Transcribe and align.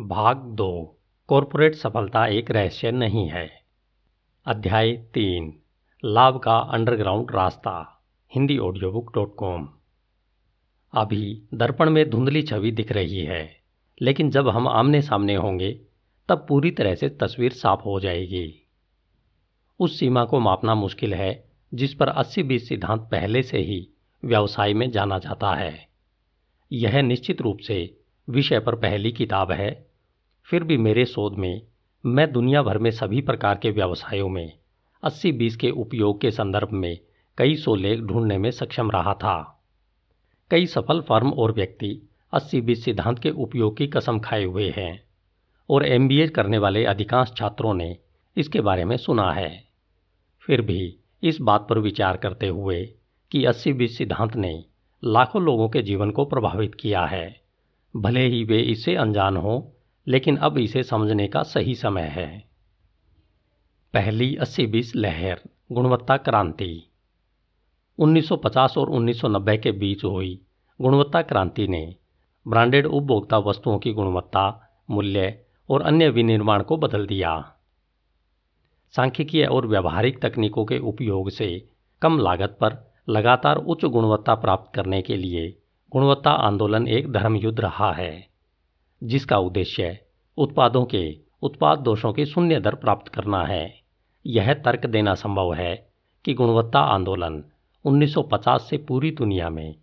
भाग 0.00 0.36
दो, 0.36 0.98
कॉरपोरेट 1.28 1.74
सफलता 1.74 2.26
एक 2.26 2.50
रहस्य 2.50 2.90
नहीं 2.90 3.28
है। 3.28 3.50
अध्याय 4.46 4.92
तीन, 4.92 5.58
लाभ 6.04 6.38
का 6.38 6.58
अंडरग्राउंड 6.58 7.30
रास्ता, 7.30 8.02
Hindi 8.34 8.58
audio 8.58 8.92
book 8.92 9.14
dot 9.14 9.34
com 9.36 9.68
अभी 10.94 11.42
दर्पण 11.54 11.90
में 11.90 12.10
धुंधली 12.10 12.42
छवि 12.42 12.70
दिख 12.70 12.92
रही 12.92 13.18
है, 13.18 13.60
लेकिन 14.02 14.30
जब 14.30 14.48
हम 14.48 14.68
आमने 14.68 15.02
सामने 15.02 15.34
होंगे, 15.34 15.80
तब 16.28 16.46
पूरी 16.48 16.70
तरह 16.70 16.94
से 16.94 17.08
तस्वीर 17.08 17.52
साफ़ 17.52 17.80
हो 17.80 18.00
जाएगी। 18.00 18.68
उस 19.80 19.98
सीमा 19.98 20.24
को 20.24 20.40
मापना 20.40 20.74
मुश्किल 20.74 21.14
है, 21.14 21.50
जिस 21.74 21.94
पर 21.94 22.08
अस्सी 22.08 22.42
बीस 22.42 22.68
सिद्धांत 22.68 23.00
पहले 23.00 23.42
से 23.42 23.58
ही 23.58 23.88
व्यवसाय 24.24 24.74
में 24.74 24.90
जाना 24.90 25.18
जाता 25.18 25.54
है। 25.54 25.88
यह 26.72 27.02
निश्चित 27.02 27.40
रूप 27.40 27.58
से 27.58 28.00
विषय 28.30 28.60
पर 28.60 28.74
पहली 28.74 29.12
किताब 29.12 29.52
है 29.52 29.87
फिर 30.48 30.64
भी 30.64 30.76
मेरे 30.76 31.04
शोध 31.04 31.34
में, 31.34 31.62
मैं 32.04 32.32
दुनिया 32.32 32.62
भर 32.62 32.78
में 32.78 32.90
सभी 32.90 33.20
प्रकार 33.20 33.54
के 33.54 33.70
व्यवसायों 33.70 34.28
में, 34.28 34.52
अस्सी 35.02 35.32
बीस 35.32 35.56
के 35.56 35.70
उपयोग 35.70 36.20
के 36.20 36.30
संदर्भ 36.30 36.68
में 36.72 36.98
कई 37.38 37.56
सौ 37.56 37.74
लेख 37.74 38.00
ढूँढने 38.00 38.38
में 38.38 38.50
सक्षम 38.50 38.90
रहा 38.90 39.14
था। 39.14 39.64
कई 40.50 40.66
सफल 40.66 41.00
फर्म 41.00 41.32
और 41.32 41.52
व्यक्ति 41.52 41.90
अस्सी 42.32 42.60
बीस 42.60 42.84
सिद्धांत 42.84 43.18
के 43.18 43.30
उपयोग 43.30 43.76
की 43.76 43.86
कसम 43.86 44.18
खाए 44.18 44.44
हुए 44.44 44.72
हैं 44.76 45.02
और 45.68 45.86
एमबीए 45.86 46.28
करने 46.28 46.58
वाले 46.58 46.84
अधिकांश 46.84 47.32
छात्रों 47.36 47.74
ने 47.74 47.96
इसके 48.36 48.60
बारे 48.60 48.84
में 48.84 48.96
सुना 48.96 49.32
है। 49.32 49.68
फिर 50.40 50.62
भी 50.62 50.96
इस 51.22 51.40
बात 51.40 51.66
पर 51.70 51.78
विचार 51.78 52.16
करते 52.16 52.48
हुए 52.48 52.84
कि 53.32 53.44
अस्सी 53.44 53.72
बीस 53.72 53.98
सिद्धांत 53.98 54.36
ने 54.36 54.64
लाखों 55.04 55.42
लोगों 55.42 55.68
के 55.68 55.82
जीवन 55.82 56.10
को 56.10 56.24
प्रभावित 56.24 56.74
किया 56.74 57.04
है, 57.04 57.40
भले 57.96 58.26
ही 58.26 58.44
वे 58.44 58.60
इससे 58.60 58.96
अनजान 58.96 59.36
हों 59.36 59.60
लेकिन 60.08 60.36
अब 60.36 60.58
इसे 60.58 60.82
समझने 60.82 61.28
का 61.28 61.42
सही 61.42 61.74
समय 61.74 62.02
है। 62.02 62.48
पहली 63.94 64.36
अस्सी 64.36 64.66
बीस 64.66 64.96
लहर, 64.96 65.40
गुणवत्ता 65.72 66.16
क्रांति। 66.16 66.90
1950 67.98 68.78
और 68.78 68.90
1990 68.90 69.58
के 69.58 69.72
बीच 69.72 70.04
हुई 70.04 70.40
गुणवत्ता 70.80 71.22
क्रांति 71.22 71.68
ने 71.68 71.96
ब्रांडेड 72.48 72.86
उपभोक्ता 72.86 73.38
वस्तुओं 73.38 73.78
की 73.78 73.92
गुणवत्ता, 73.92 74.68
मूल्य 74.90 75.44
और 75.70 75.82
अन्य 75.82 76.08
विनिर्माण 76.08 76.62
को 76.62 76.76
बदल 76.76 77.06
दिया। 77.06 77.54
सांख्यिकीय 78.90 79.46
और 79.46 79.66
व्यवहारिक 79.66 80.22
तकनीकों 80.22 80.64
के 80.64 80.78
उपयोग 80.78 81.30
से 81.30 81.68
कम 82.02 82.18
लागत 82.18 82.58
पर 82.60 82.92
लगातार 83.08 83.56
उच्च 83.56 83.84
गुणवत्ता 83.84 84.34
प्राप्त 84.34 84.74
करने 84.74 85.02
के 85.02 85.16
लिए 85.16 85.58
गुणवत्ता 85.92 86.30
आंदोलन 86.30 86.88
एक 86.88 87.12
धर्म 87.12 87.36
युद्ध 87.36 87.60
रहा 87.60 87.92
है। 87.92 88.37
जिसका 89.02 89.38
उद्देश्य 89.38 90.00
उत्पादों 90.36 90.84
के, 90.84 91.18
उत्पाद 91.42 91.78
दोषों 91.78 92.12
की 92.12 92.26
शून्य 92.26 92.60
दर 92.60 92.74
प्राप्त 92.74 93.08
करना 93.08 93.44
है। 93.44 93.80
यह 94.26 94.54
तर्क 94.54 94.86
देना 94.86 95.14
संभव 95.14 95.54
है 95.54 95.88
कि 96.24 96.34
गुणवत्ता 96.34 96.80
आंदोलन 96.80 97.44
1950 97.84 98.66
से 98.70 98.76
पूरी 98.76 99.10
दुनिया 99.10 99.50
में 99.50 99.74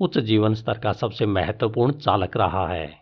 उच्च 0.00 0.18
जीवन 0.18 0.54
स्तर 0.54 0.78
का 0.78 0.92
सबसे 0.92 1.26
महत्वपूर्ण 1.26 1.92
चालक 1.92 2.36
रहा 2.36 2.68
है। 2.68 2.98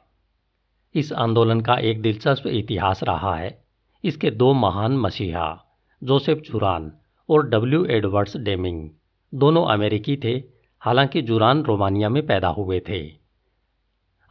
इस 0.95 1.13
आंदोलन 1.13 1.61
का 1.61 1.75
एक 1.75 2.03
दिलचस्प 2.03 2.47
इतिहास 2.47 3.05
रहा 3.05 3.37
है। 3.37 3.65
इसके 4.05 4.31
दो 4.31 4.53
महान 4.53 4.93
मसीहा, 4.93 5.65
जोसेफ 6.05 6.39
जुरान 6.39 6.93
और 7.31 7.49
डब्ल्यू 7.49 7.85
एडवर्ड्स 7.85 8.37
डेमिंग, 8.37 8.91
दोनों 9.35 9.67
अमेरिकी 9.67 10.17
थे, 10.17 10.43
हालाँकि 10.81 11.23
जुरान 11.23 11.63
रोमानिया 11.63 12.09
में 12.09 12.27
पैदा 12.27 12.49
हुए 12.49 12.81
थे। 12.81 13.22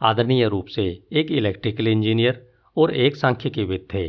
आदरणीय 0.02 0.48
रूप 0.48 0.66
से 0.66 0.84
एक 1.12 1.30
इलेक्ट्रिकल 1.30 1.88
इंजीनियर 1.88 2.46
और 2.76 2.94
एक 2.94 3.16
सांख्यिकीविद 3.16 3.86
थे। 3.94 4.06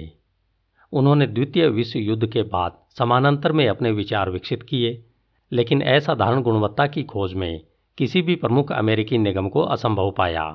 उन्होंने 0.94 1.28
द्वितीय 1.28 1.68
विश्व 1.68 2.00
युद्ध 2.00 2.28
के 2.28 2.44
बाद 2.44 2.78
समानांतर 2.98 3.52
में 3.52 3.68
अपने 3.68 3.92
विचार 3.92 4.30
विकसित 4.30 4.64
किए, 4.64 5.04
लेकिन 5.52 5.82
असाधारण 5.82 6.42
गुणवत्ता 6.42 6.88
की 6.88 7.04
खोज 7.04 7.34
में 7.34 7.62
किसी 7.98 8.22
भी 8.22 8.36
प्रमुख 8.36 8.72
अमेरिकी 8.72 9.18
निगम 9.18 9.50
को 9.50 9.62
असंभव 9.62 10.12
पाया 10.12 10.46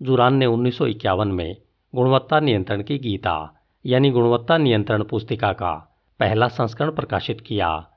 जुरान 0.00 0.34
ने 0.34 0.46
उन्नीस 0.46 0.78
सौ 0.78 0.86
इक्यावन 0.86 1.28
में 1.28 1.56
गुणवत्ता 1.94 2.40
नियंत्रण 2.40 2.82
की 2.82 2.98
गीता, 2.98 3.62
यानी 3.84 4.10
गुणवत्ता 4.10 4.58
नियंत्रण 4.58 5.02
पुस्तिका 5.02 5.52
का 5.52 5.72
पहला 6.20 6.48
संस्करण 6.48 6.90
प्रकाशित 6.90 7.40
किया, 7.40 7.90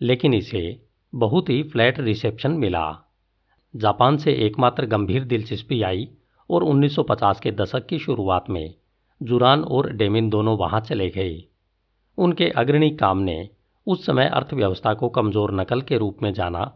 लेकिन 0.00 0.34
इसे 0.34 0.80
बहुत 1.14 1.48
ही 1.50 1.62
फ्लैट 1.62 2.00
रिसेप्शन 2.00 2.52
मिला। 2.52 2.86
जापान 3.74 4.16
से 4.16 4.32
एकमात्र 4.32 4.86
गंभीर 4.86 5.24
दिलचस्पी 5.24 5.82
आई 5.82 6.08
और 6.50 6.64
1950 6.64 7.40
के 7.40 7.50
दशक 7.50 7.86
की 7.86 7.98
शुरुआत 7.98 8.50
में 8.50 8.74
जुरान 9.20 9.62
और 9.62 9.90
डेमिन 9.92 10.30
दोनों 10.30 10.56
वहाँ 10.58 10.80
चले 10.80 11.08
गए। 11.10 11.44
उनके 12.18 12.48
अग्रणी 12.50 12.90
काम 12.90 13.18
ने 13.18 13.48
उस 13.86 14.06
समय 14.06 14.28
अर्थव्यवस्था 14.28 14.94
को 14.94 15.08
कमज़ोर 15.08 15.52
नकल 15.52 15.80
के 15.80 15.98
रूप 15.98 16.22
में 16.22 16.32
जाना 16.32 16.72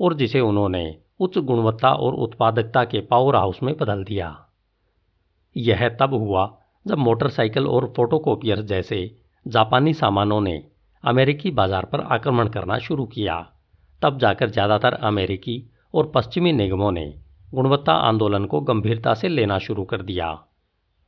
और 0.00 0.14
जिसे 0.14 0.40
उन्होंने 0.40 0.84
उच्च 1.20 1.38
गुणवत्ता 1.38 1.92
और 1.94 2.14
उत्पादकता 2.14 2.84
के 2.84 3.00
पावर 3.00 3.36
हाउस 3.36 3.62
में 3.62 3.76
बदल 3.76 4.04
दिया। 4.04 4.36
यह 5.56 5.88
तब 6.00 6.14
हुआ 6.14 6.46
जब 6.86 6.98
मोटरसाइकिल 6.98 7.66
और 7.66 7.92
फोटोकॉपियर 7.96 8.62
जैसे 8.62 8.98
जापानी 9.46 9.94
सामानों 9.94 10.40
ने 10.40 10.62
अमेरिकी 11.04 11.50
बाज़ार 11.50 11.84
पर 11.84 12.00
आक्रमण 12.00 12.48
करना 12.48 12.78
शुरू 12.78 13.04
किया। 13.06 13.40
तब 14.02 14.18
जाकर 14.18 14.50
ज़्यादातर 14.50 14.94
अमेरिकी 15.02 15.62
और 15.94 16.10
पश्चिमी 16.14 16.52
निगमों 16.52 16.90
ने 16.92 17.06
गुणवत्ता 17.54 17.92
आंदोलन 17.92 18.44
को 18.44 18.60
गंभीरता 18.60 19.14
से 19.14 19.28
लेना 19.28 19.58
शुरू 19.58 19.84
कर 19.84 20.02
दिया। 20.02 20.44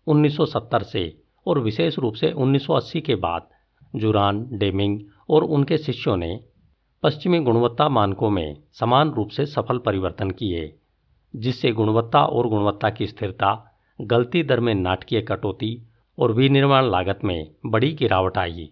1970 0.06 0.82
से 0.82 1.22
और 1.46 1.58
विशेष 1.58 1.98
रूप 1.98 2.14
से 2.14 2.32
1980 2.32 3.00
के 3.00 3.14
बाद, 3.14 3.48
जुरान, 3.96 4.48
डेमिंग 4.52 5.00
और 5.30 5.44
उनके 5.44 5.78
शिष्यों 5.78 6.16
ने 6.16 6.44
पश्चिमी 7.02 7.38
गुणवत्ता 7.38 7.88
मानकों 7.88 8.30
में 8.30 8.62
समान 8.72 9.10
रूप 9.10 9.28
से 9.28 9.46
सफल 9.46 9.78
परिवर्तन 9.78 10.30
किए, 10.30 10.78
जिससे 11.36 11.72
गुणवत्ता 11.72 12.24
और 12.24 12.46
गुणवत्ता 12.46 12.90
की 12.90 13.06
स्थिरता, 13.06 13.78
गलती 14.00 14.42
दर 14.42 14.60
में 14.60 14.74
नाटकीय 14.74 15.20
कटौती 15.20 15.82
और 16.18 16.32
विनिर्माण 16.32 16.84
लागत 16.84 17.20
में 17.24 17.50
बड़ी 17.66 17.92
गिरावट 17.92 18.38
आई। 18.38 18.70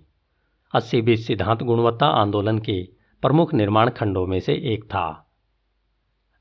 अस्सी 0.74 1.02
बीस 1.02 1.26
सिद्धांत 1.26 1.62
गुणवत्ता 1.62 2.06
आंदोलन 2.06 2.58
के 2.58 2.88
प्रमुख 3.22 3.54
निर्माण 3.54 3.90
खंडों 3.90 4.26
में 4.26 4.40
से 4.40 4.54
एक 4.54 4.84
था। 4.84 5.30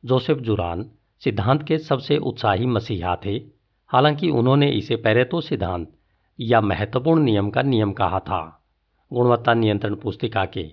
जोसेफ 0.06 0.38
जुरान 0.38 0.92
सिद्धांत 1.24 1.64
के 1.64 1.78
सबसे 1.78 2.18
उत्साही 2.18 2.66
मसीहा 2.66 3.16
थे। 3.16 3.36
हालाँकि 3.90 4.30
उन्होंने 4.30 4.70
इसे 4.70 4.96
पैरेतो 4.96 5.42
सिद्धांत 5.42 5.92
या 6.40 6.62
महत्वपूर्ण 6.62 7.24
नियम 7.24 7.50
का 7.50 7.62
नियम 7.62 7.92
कहा 7.92 8.20
था। 8.20 8.42
गुणवत्ता 9.12 9.54
नियंत्रण 9.54 9.96
पुस्तिका 9.96 10.46
के 10.46 10.64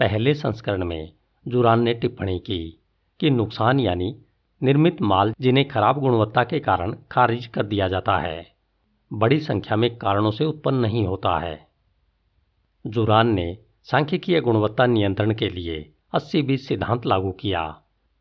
पहले 0.00 0.34
संस्करण 0.34 0.84
में 0.84 1.12
जुरान 1.46 1.82
ने 1.82 1.94
टिप्पणी 1.94 2.38
की 2.38 2.58
कि 3.20 3.30
नुकसान 3.30 3.80
यानी 3.80 4.14
निर्मित 4.62 5.02
माल 5.02 5.32
जिन्हें 5.40 5.68
खराब 5.68 5.98
गुणवत्ता 6.00 6.44
के 6.44 6.60
कारण 6.60 6.96
खारिज 7.10 7.46
कर 7.46 7.66
दिया 7.66 7.88
जाता 7.88 8.18
है, 8.18 8.46
बड़ी 9.12 9.40
संख्या 9.40 9.76
में 9.76 9.96
कारणों 9.96 10.30
से 10.30 10.44
उत्पन्न 10.44 10.76
नहीं 10.76 11.06
होता 11.06 11.38
है। 11.38 11.66
जुरान 12.86 13.28
ने 13.28 13.58
सांख्यिकीय 13.82 14.40
गुणवत्ता 14.40 14.86
नियंत्रण 14.86 15.34
के 15.34 15.48
लिए 15.48 15.92
अस्सी 16.14 16.42
बीस 16.42 16.68
सिद्धांत 16.68 17.06
लागू 17.06 17.32
किया। 17.32 17.62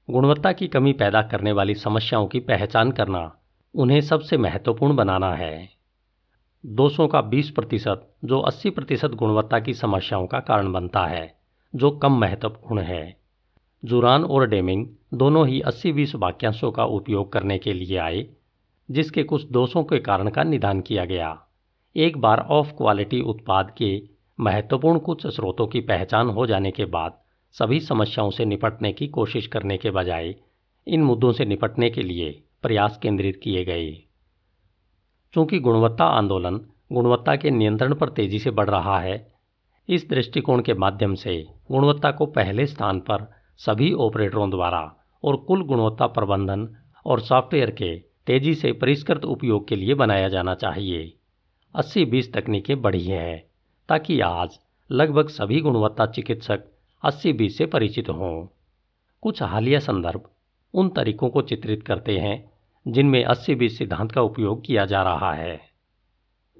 गुणवत्ता 0.10 0.52
की 0.52 0.68
कमी 0.68 0.94
पैदा 0.94 1.22
करने 1.22 1.52
वाली 1.52 1.76
समस्याओं 1.76 2.28
की 2.28 2.40
पहचान 2.40 2.92
करना 2.92 3.36
उन्हें 3.76 4.02
सबसे 4.02 4.38
महत्वपूर्ण 4.38 4.96
बनाना 4.96 5.34
है। 5.34 5.70
दोषों 6.66 7.08
का 7.08 7.22
20 7.22 7.50
प्रतिशत, 7.50 8.16
जो 8.26 8.40
80 8.40 8.70
प्रतिशत 8.70 9.12
गुणवत्ता 9.12 9.60
की 9.60 9.74
समस्याओं 9.74 10.28
का 10.28 10.40
कारण 10.40 10.72
बनता 10.72 11.06
है, 11.06 11.36
जो 11.76 11.92
कम 11.92 12.20
महत्वपूर्ण 12.20 12.82
है। 12.82 13.18
जुरान 13.86 14.24
और 14.24 14.48
डेमिंग 14.48 14.88
दोनों 15.14 15.48
ही 15.48 15.62
80-20 15.62 16.16
वाक्यांशों 16.16 16.72
का 16.72 16.86
उपयोग 16.86 17.34
करने 17.34 17.58
के 17.58 17.74
लिए 17.74 17.98
आए, 17.98 18.28
जिसके 18.92 19.24
कुछ 19.24 19.44
दोषों 19.44 19.84
के 19.84 20.00
कारण 20.00 20.30
का 20.30 20.44
निदान 20.44 20.82
किया 20.82 21.06
गया। 21.06 21.42
एक 21.96 22.18
बार 22.18 22.40
ऑफ़ 22.40 22.72
क्वालिटी 22.72 23.22
उत्पाद 23.22 23.76
के 23.78 24.02
महत्वपूर्ण 24.40 25.00
कुछ 25.00 25.28
स्रोतों 25.28 25.68
की 25.68 25.82
पहचान 25.82 26.30
हो 26.30 26.46
जाने 26.46 26.72
के 26.72 26.86
बाद 26.86 27.25
सभी 27.60 27.80
समस्याओं 27.80 28.30
से 28.30 28.46
निपटने 28.46 28.92
की 28.94 29.08
कोशिश 29.08 29.48
करने 29.48 29.78
के 29.78 29.92
बजाय 29.92 30.36
इन 30.88 31.04
मुद्दों 31.04 31.32
से 31.32 31.46
निपटने 31.46 31.90
के 31.90 32.02
लिए 32.02 32.32
प्रयास 32.62 32.98
केंद्रित 33.02 33.40
किए 33.44 33.64
गए। 33.66 33.92
चूँकि 35.34 35.60
गुणवत्ता 35.60 36.06
आंदोलन 36.06 36.60
गुणवत्ता 36.92 37.36
के 37.36 37.52
नियंत्रण 37.52 37.94
पर 37.94 38.10
तेज़ी 38.10 38.40
से 38.40 38.52
बढ़ 38.52 38.70
रहा 38.70 39.00
है, 39.00 39.16
इस 39.90 40.08
दृष्टिकोण 40.10 40.62
के 40.62 40.74
माध्यम 40.74 41.16
से 41.16 41.38
गुणवत्ता 41.72 42.12
को 42.12 42.26
पहले 42.26 42.66
स्थान 42.66 43.00
पर 43.00 43.28
सभी 43.60 43.92
ऑपरेटरों 43.94 44.50
द्वारा 44.50 44.82
और 45.24 45.36
कुल 45.38 45.64
गुणवत्ता 45.64 46.08
प्रबंधन 46.08 46.70
और 47.06 47.20
सॉफ्टवेयर 47.20 47.72
के 47.72 47.96
तेज़ी 48.28 48.56
से 48.56 48.72
परिष्कृत 48.74 49.26
उपयोग 49.26 49.68
के 49.68 49.76
लिए 49.76 49.94
बनाया 49.94 50.30
जाना 50.30 50.56
चाहिए। 50.56 51.12
अस्सी 51.76 52.06
बीस 52.06 52.34
तकनीकें 52.34 52.82
बढ़ी 52.82 53.04
हैं 53.04 53.44
ताकि 53.90 54.20
आज 54.20 54.60
लगभग 54.90 55.30
सभी 55.30 55.62
गुणवत्ता 55.62 56.06
चिकित्सक 56.06 56.72
अस्सी 57.06 57.34
बीस 57.34 57.58
से 57.58 57.66
परिचित 57.66 58.10
हों। 58.10 58.48
कुछ 59.22 59.42
हालिया 59.44 59.80
संदर्भ 59.80 60.30
उन 60.74 60.90
तरीकों 60.90 61.30
को 61.30 61.42
चित्रित 61.42 61.84
करते 61.84 62.18
हैं, 62.18 62.52
जिनमें 62.88 63.24
अस्सी 63.26 63.56
बीस 63.56 63.78
सिद्धांत 63.78 64.12
का 64.12 64.22
उपयोग 64.22 64.66
किया 64.66 64.86
जा 64.86 65.04
रहा 65.04 65.34
है। 65.34 65.60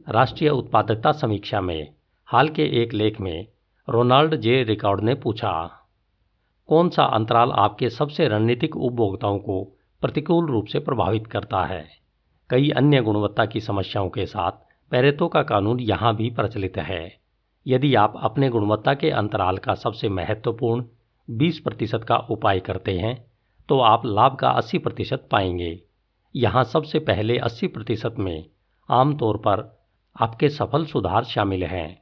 राष्ट्रीय 0.10 0.50
उत्पादकता 0.50 1.12
समीक्षा 1.12 1.62
में 1.62 1.94
हाल 2.26 2.50
के 2.50 2.84
एक 2.84 2.94
लेख 2.94 3.22
में 3.22 3.48
रोनाल्ड 3.90 4.36
जे 4.36 4.64
रिकॉर्ड 4.64 5.02
ने 5.02 5.16
पूछा, 5.16 5.82
कौन 6.68 6.90
सा 6.90 7.04
अंतराल 7.04 7.52
आपके 7.52 7.90
सबसे 7.90 8.28
रणनीतिक 8.28 8.76
उपभोक्ताओं 8.76 9.40
को 9.40 9.64
प्रतिकूल 10.02 10.46
रूप 10.46 10.66
से 10.66 10.80
प्रभावित 10.80 11.28
करता 11.28 11.66
है? 11.66 11.86
कई 12.50 12.70
अन्य 12.70 13.02
गुणवत्ता 13.02 13.46
की 13.46 13.62
समस्याओं 13.62 14.10
के 14.10 14.26
साथ 14.26 14.52
पैरेतो 14.92 15.28
का 15.28 15.44
कानून 15.44 15.80
यहाँ 15.80 16.16
भी 16.16 16.30
प्रचलित 16.30 16.78
है। 16.78 17.25
यदि 17.66 17.96
आप 17.96 18.14
अपने 18.18 18.50
गुणवत्ता 18.50 18.94
के 18.94 19.10
अंतराल 19.10 19.58
का 19.58 19.74
सबसे 19.74 20.10
महत्वपूर्ण 20.10 20.84
20 21.28 21.60
प्रतिशत 21.60 22.04
का 22.04 22.18
उपाय 22.18 22.60
करते 22.60 22.98
हैं 22.98 23.16
तो 23.70 23.80
आप 23.80 24.06
लाभ 24.06 24.36
का 24.36 24.56
80 24.58 24.80
प्रतिशत 24.80 25.28
पाएँगे। 25.32 25.80
यहाँ 26.36 26.64
सबसे 26.64 27.00
पहले 27.00 27.38
80 27.40 27.68
प्रतिशत 27.68 28.16
में 28.20 28.46
आमतौर 28.90 29.38
पर 29.38 29.84
आपके 30.22 30.50
सफल 30.50 30.86
सुधार 30.86 31.24
शामिल 31.24 31.64
हैं। 31.64 32.02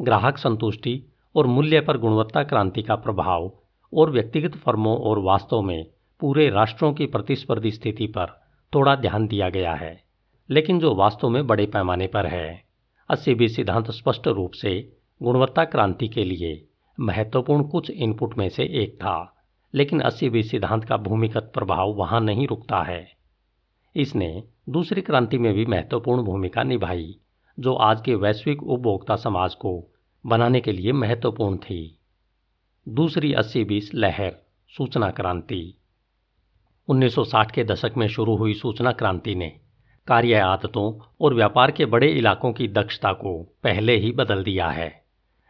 ग्राहक 0.00 0.38
संतुष्टि 0.38 1.02
और 1.34 1.46
मूल्य 1.46 1.80
पर 1.80 1.98
गुणवत्ता 1.98 2.42
क्रांति 2.42 2.82
का 2.82 2.94
प्रभाव 2.94 3.52
और 3.92 4.10
व्यक्तिगत 4.10 4.56
फर्मों 4.56 4.96
और 4.98 5.18
वास्तव 5.18 5.62
में 5.62 5.86
पूरे 6.20 6.48
राष्ट्रों 6.50 6.92
की 6.92 7.06
प्रतिस्पर्धी 7.06 7.70
स्थिति 7.70 8.06
पर 8.06 8.26
थोड़ा 8.72 8.94
ध्यान 8.96 9.26
दिया 9.26 9.48
गया 9.48 9.74
है, 9.74 10.04
लेकिन 10.50 10.78
जो 10.78 10.94
वास्तव 10.94 11.28
में 11.28 11.46
बड़े 11.46 11.66
पैमाने 11.66 12.06
पर 12.06 12.26
है। 12.26 12.63
अस्सी 13.10 13.34
बीस 13.34 13.56
सिद्धांत 13.56 13.90
स्पष्ट 13.90 14.28
रूप 14.28 14.52
से 14.52 14.98
गुणवत्ता 15.22 15.64
क्रांति 15.64 16.08
के 16.08 16.24
लिए 16.24 16.68
महत्वपूर्ण 17.00 17.64
कुछ 17.64 17.90
इनपुट 17.90 18.38
में 18.38 18.48
से 18.48 18.64
एक 18.64 18.94
था, 18.94 19.44
लेकिन 19.74 20.00
अस्सी 20.00 20.28
बीस 20.28 20.50
सिद्धांत 20.50 20.84
का 20.84 20.96
भूमिगत 20.96 21.50
प्रभाव 21.54 21.92
वहाँ 21.92 22.20
नहीं 22.20 22.46
रुकता 22.46 22.82
है। 22.82 23.12
इसने 23.96 24.44
दूसरी 24.68 25.00
क्रांति 25.00 25.38
में 25.38 25.54
भी 25.54 25.66
महत्वपूर्ण 25.66 26.22
भूमिका 26.22 26.62
निभाई, 26.62 27.16
जो 27.60 27.74
आज 27.74 28.00
के 28.00 28.14
वैश्विक 28.14 28.62
उपभोक्ता 28.62 29.16
समाज 29.16 29.54
को 29.54 29.92
बनाने 30.26 30.60
के 30.60 30.72
लिए 30.72 30.92
महत्वपूर्ण 30.92 31.56
थी। 31.56 31.98
दूसरी 32.88 33.32
अस्सी 33.32 33.64
बीस 33.64 33.90
लहर, 33.94 34.36
सूचना 34.76 35.10
क्रांति। 35.10 35.78
1960 36.88 37.50
के 37.50 37.64
दशक 37.64 37.92
में 37.96 38.08
शुरू 38.08 38.36
हुई 38.36 38.54
सूचना 38.54 38.92
क्रांति 38.92 39.34
ने 39.34 39.60
कार्य 40.06 40.34
आदतों 40.34 41.08
और 41.20 41.34
व्यापार 41.34 41.70
के 41.70 41.84
बड़े 41.84 42.06
इलाकों 42.08 42.52
की 42.52 42.68
दक्षता 42.68 43.12
को 43.12 43.42
पहले 43.62 43.96
ही 43.96 44.12
बदल 44.12 44.42
दिया 44.42 44.68
है। 44.68 45.04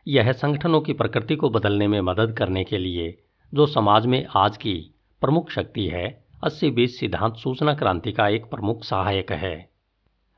यह 0.08 0.32
संगठनों 0.32 0.80
की 0.80 0.92
प्रकृति 0.92 1.36
को 1.36 1.50
बदलने 1.50 1.88
में 1.88 2.00
मदद 2.00 2.36
करने 2.38 2.64
के 2.64 2.78
लिए 2.78 3.18
जो 3.54 3.66
समाज 3.66 4.06
में 4.06 4.26
आज 4.36 4.56
की 4.56 4.94
प्रमुख 5.20 5.50
शक्ति 5.50 5.86
है, 5.86 6.24
अस्सी 6.44 6.70
बीस 6.70 7.00
सिद्धांत 7.00 7.36
सूचना 7.36 7.74
क्रांति 7.74 8.12
का 8.12 8.28
एक 8.28 8.44
प्रमुख 8.44 8.84
सहायक 8.84 9.32
है, 9.32 9.70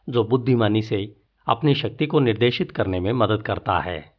जो 0.08 0.24
बुद्धिमानी 0.24 0.82
से 0.82 1.16
अपनी 1.48 1.74
शक्ति 1.74 2.06
को 2.06 2.20
निर्देशित 2.20 2.70
करने 2.70 3.00
में 3.00 3.12
मदद 3.12 3.42
करता 3.42 3.78
है। 3.78 4.14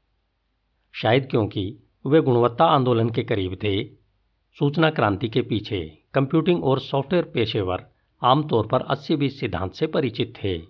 शायद 0.93 1.27
क्योंकि 1.31 1.77
वे 2.05 2.21
गुणवत्ता 2.21 2.65
आंदोलन 2.65 3.09
के 3.09 3.23
करीब 3.23 3.57
थे, 3.63 3.83
सूचना 4.59 4.89
क्रांति 4.89 5.29
के 5.29 5.41
पीछे 5.41 5.97
कंप्यूटिंग 6.13 6.63
और 6.63 6.79
सॉफ्टवेयर 6.79 7.31
पेशेवर 7.33 7.96
आमतौर 8.23 8.67
पर 8.67 8.81
अस्सी 8.81 9.15
बीस 9.15 9.39
सिद्धांत 9.39 9.73
से 9.73 9.87
परिचित 9.87 10.33
थे 10.43 10.61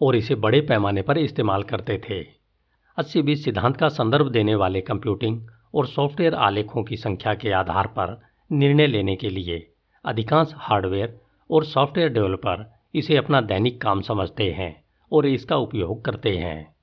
और 0.00 0.16
इसे 0.16 0.34
बड़े 0.34 0.60
पैमाने 0.60 1.02
पर 1.02 1.18
इस्तेमाल 1.18 1.62
करते 1.62 1.98
थे। 1.98 2.22
अस्सी 2.98 3.22
बीस 3.22 3.44
सिद्धांत 3.44 3.76
का 3.76 3.88
संदर्भ 3.88 4.30
देने 4.30 4.54
वाले 4.54 4.80
कंप्यूटिंग 4.80 5.48
और 5.74 5.86
सॉफ्टवेयर 5.86 6.34
आलेखों 6.34 6.84
की 6.84 6.96
संख्या 6.96 7.34
के 7.34 7.50
आधार 7.50 7.86
पर 7.86 8.20
निर्णय 8.52 8.86
लेने 8.86 9.16
के 9.16 9.30
लिए 9.30 9.72
अधिकांश 10.04 10.52
हार्डवेयर 10.56 11.20
और 11.50 11.64
सॉफ्टवेयर 11.64 12.08
डेवलपर 12.08 12.80
इसे 12.94 13.16
अपना 13.16 13.40
दैनिक 13.40 13.80
काम 13.80 14.00
समझते 14.00 14.50
हैं 14.50 14.84
और 15.12 15.26
इसका 15.26 15.56
उपयोग 15.56 16.04
करते 16.04 16.36
हैं। 16.36 16.74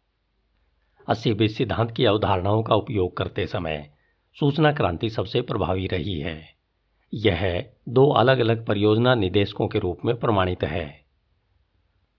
अस्सी 1.08 1.34
बीस 1.34 1.58
सिद्धांत 1.58 1.92
की 1.92 2.06
अवधारणाओं 2.06 2.64
का 2.64 2.76
उपयोग 2.76 3.18
करते 3.18 3.48
समय 3.48 3.90
सूचना 4.40 4.72
क्रांति 4.72 5.10
सबसे 5.10 5.42
प्रभावी 5.42 5.88
रही 5.88 6.20
है। 6.20 6.53
यह 7.16 7.66
दो 7.90 8.10
अलग 8.10 8.40
अलग 8.40 8.66
परियोजना 8.66 9.16
निदेशकों 9.16 9.68
के 9.68 9.80
रूप 9.80 10.00
में 10.06 10.20
प्रमाणित 10.20 10.64
है। 10.64 11.06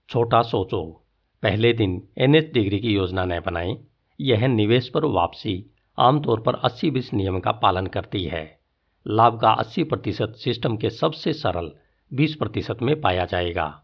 छोटा 0.09 0.41
सोचो, 0.41 1.05
पहले 1.43 1.73
दिन 1.73 2.07
एनएच 2.17 2.53
डिग्री 2.53 2.79
की 2.79 2.93
योजना 2.93 3.25
न 3.25 3.39
बनाएँ, 3.39 3.77
यह 4.21 4.47
निवेश 4.47 4.89
पर 4.89 5.05
वापसी 5.05 5.65
आमतौर 5.99 6.41
पर 6.41 6.55
80 6.55 6.91
बीस 6.91 7.13
नियम 7.13 7.39
का 7.39 7.51
पालन 7.51 7.87
करती 7.87 8.23
है। 8.23 8.59
लाभ 9.07 9.39
का 9.39 9.49
80 9.49 9.83
प्रतिशत 9.83 10.33
सिस्टम 10.37 10.77
के 10.77 10.89
सबसे 10.89 11.33
सरल 11.33 11.71
20 12.13 12.35
प्रतिशत 12.35 12.77
में 12.81 13.01
पाया 13.01 13.25
जाएगा, 13.25 13.83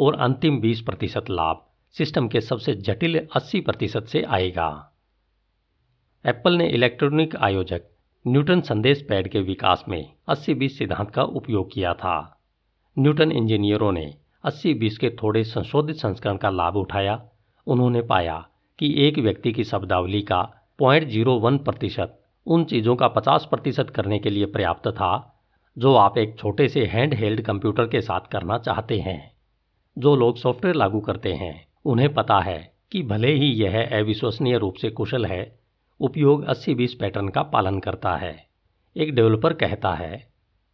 और 0.00 0.20
अंतिम 0.20 0.60
20 0.60 0.80
प्रतिशत 0.80 1.24
लाभ 1.30 1.66
सिस्टम 1.92 2.28
के 2.28 2.40
सबसे 2.40 2.74
जटिल 2.74 3.28
80 3.36 3.60
प्रतिशत 3.60 4.04
से 4.04 4.22
आएगा। 4.22 4.92
एप्पल 6.26 6.52
ने 6.52 6.68
इलेक्ट्रॉनिक 6.68 7.36
आयोजक 7.36 7.82
न्यूटन 8.28 8.60
संदेश 8.60 9.02
पैड 9.08 9.28
के 9.28 9.40
विकास 9.40 9.84
में 9.88 10.12
80-20 10.28 10.78
सिद्धांत 10.78 11.10
का 11.10 11.22
उपयोग 11.22 11.72
किया 11.72 11.94
था। 11.94 12.40
न्यूटन 12.98 13.32
इंजीनियरों 13.32 13.92
ने 13.92 14.14
80-20 14.44 14.98
के 14.98 15.10
थोड़े 15.10 15.44
संशोधित 15.44 15.96
संस्करण 15.96 16.36
का 16.36 16.50
लाभ 16.50 16.76
उठाया। 16.76 17.30
उन्होंने 17.66 18.02
पाया 18.02 18.48
कि 18.78 19.06
एक 19.06 19.18
व्यक्ति 19.18 19.52
की 19.52 19.64
शब्दावली 19.64 20.22
का 20.22 20.70
पॉइंट 20.78 21.08
ज़ीरो 21.08 21.38
वन 21.38 21.58
प्रतिशत 21.58 22.20
उन 22.46 22.64
चीज़ों 22.64 22.96
का 22.96 23.08
पचास 23.08 23.46
प्रतिशत 23.50 23.90
करने 23.90 24.18
के 24.18 24.30
लिए 24.30 24.46
पर्याप्त 24.46 24.88
था, 24.88 25.42
जो 25.78 25.94
आप 25.94 26.18
एक 26.18 26.38
छोटे 26.38 26.68
से 26.68 26.86
हैंड 26.86 27.14
हेल्ड 27.14 27.40
कंप्यूटर 27.40 27.84
के 27.84 28.00
साथ 28.00 28.20
करना 28.20 28.58
चाहते 28.58 28.98
हैं। 28.98 29.32
जो 29.98 30.16
लोग 30.16 30.36
सॉफ्टवेयर 30.36 30.76
लागू 30.76 31.00
करते 31.00 31.32
हैं, 31.32 31.66
उन्हें 31.84 32.14
पता 32.14 32.40
है 32.40 32.72
कि 32.92 33.02
भले 33.02 33.32
ही 33.32 33.46
यह 33.46 33.98
अविश्वसनीय 33.98 34.58
रूप 34.58 34.74
से 34.74 34.90
कुशल 34.90 35.26
है 35.26 35.57
उपयोग 36.00 36.44
अस्सी 36.44 36.74
बीस 36.74 36.94
पैटर्न 36.94 37.28
का 37.28 37.42
पालन 37.42 37.78
करता 37.78 38.16
है। 38.16 38.46
एक 38.96 39.14
डेवलपर 39.14 39.52
कहता 39.52 39.94
है, 39.94 40.28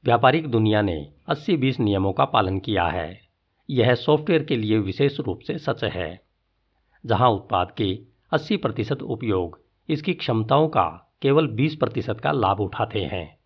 व्यापारिक 0.05 0.49
दुनिया 0.51 0.83
ने 0.83 1.13
अस्सी 1.27 1.57
बीस 1.57 1.81
नियमों 1.81 2.13
का 2.13 2.25
पालन 2.25 2.59
किया 2.59 2.85
है। 2.85 3.21
यह 3.71 3.95
सॉफ्टवेयर 3.95 4.45
के 4.45 4.57
लिए 4.57 4.79
विशेष 4.79 5.21
रूप 5.21 5.41
से 5.41 5.59
सच 5.59 5.85
है। 5.85 6.21
जहाँ 7.07 7.31
उत्पाद 7.31 7.71
के 7.71 7.99
80 8.33 8.57
प्रतिशत 8.57 9.03
उपयोग 9.03 9.65
इसकी 9.89 10.13
क्षमताओं 10.15 10.69
का 10.69 11.15
केवल 11.23 11.47
20 11.47 11.75
प्रतिशत 11.75 12.21
का 12.21 12.33
लाभ 12.33 12.61
उठाते 12.61 13.05
हैं। 13.05 13.39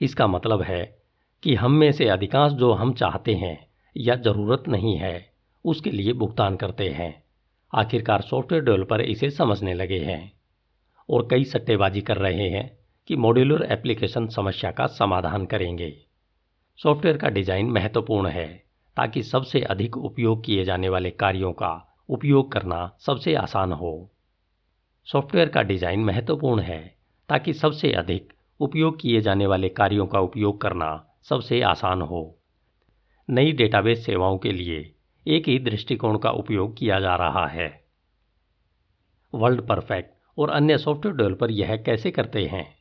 इसका 0.00 0.26
मतलब 0.26 0.62
है 0.62 1.02
कि 1.42 1.54
हम 1.54 1.72
में 1.72 1.92
से 1.92 2.08
अधिकांश 2.08 2.52
जो 2.52 2.72
हम 2.72 2.92
चाहते 2.92 3.34
हैं 3.34 3.66
या 3.96 4.14
ज़रूरत 4.14 4.64
नहीं 4.68 4.96
है, 4.96 5.32
उसके 5.64 5.90
लिए 5.90 6.12
भुगतान 6.12 6.56
करते 6.56 6.88
हैं। 6.88 7.22
आखिरकार 7.74 8.20
सॉफ्टवेयर 8.20 8.64
डेवलपर 8.64 9.00
इसे 9.00 9.30
समझने 9.30 9.74
लगे 9.74 9.98
हैं। 9.98 10.41
और 11.12 11.26
कई 11.30 11.44
सट्टेबाजी 11.44 12.00
कर 12.00 12.16
रहे 12.16 12.48
हैं 12.48 12.78
कि 13.08 13.16
मॉड्यूलर 13.16 13.62
एप्लीकेशन 13.72 14.26
समस्या 14.26 14.70
का 14.70 14.86
समाधान 14.86 15.46
करेंगे। 15.46 15.94
सॉफ्टवेयर 16.78 17.16
का 17.16 17.28
डिज़ाइन 17.28 17.70
महत्वपूर्ण 17.70 18.28
है, 18.28 18.46
ताकि 18.96 19.22
सबसे 19.22 19.60
अधिक 19.60 19.96
उपयोग 19.96 20.44
किए 20.44 20.64
जाने 20.64 20.88
वाले 20.88 21.10
कार्यों 21.10 21.52
का 21.52 21.88
उपयोग 22.08 22.52
करना 22.52 22.96
सबसे 22.98 23.34
आसान 23.34 23.72
हो। 23.72 24.10
सॉफ्टवेयर 25.04 25.48
का 25.48 25.62
डिज़ाइन 25.62 26.04
महत्वपूर्ण 26.04 26.60
है, 26.60 26.96
ताकि 27.28 27.52
सबसे 27.52 27.92
अधिक 27.92 28.32
उपयोग 28.60 29.00
किए 29.00 29.20
जाने 29.20 29.46
वाले 29.46 29.68
कार्यों 29.68 30.06
का 30.06 30.20
उपयोग 30.20 30.60
करना 30.60 31.08
सबसे 31.22 31.60
आसान 31.62 32.02
हो। 32.02 32.38
नई 33.28 33.52
डेटाबेस 33.52 34.04
सेवाओं 34.06 34.38
के 34.38 34.52
लिए 34.52 34.94
एक 35.26 35.48
ही 35.48 35.58
दृष्टिकोण 35.58 36.18
का 36.18 36.30
उपयोग 36.30 36.76
किया 36.78 37.00
जा 37.00 37.16
रहा 37.16 37.46
है। 37.46 37.68
वर्ल्ड 39.34 39.60
परफेक्ट 39.60 40.10
और 40.38 40.50
अन्य 40.50 40.78
सॉफ्टवेयर 40.78 41.16
डेवलपर 41.16 41.50
यह 41.50 41.76
कैसे 41.76 42.10
करते 42.10 42.46
हैं? 42.46 42.76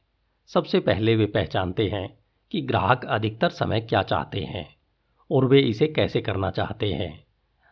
सबसे 0.47 0.79
पहले 0.79 1.15
वे 1.15 1.25
पहचानते 1.25 1.87
हैं 1.87 2.17
कि 2.51 2.61
ग्राहक 2.61 3.05
अधिकतर 3.05 3.49
समय 3.49 3.81
क्या 3.81 4.03
चाहते 4.03 4.39
हैं 4.39 4.75
और 5.31 5.45
वे 5.45 5.59
इसे 5.59 5.87
कैसे 5.87 6.21
करना 6.21 6.51
चाहते 6.51 6.93
हैं, 6.93 7.25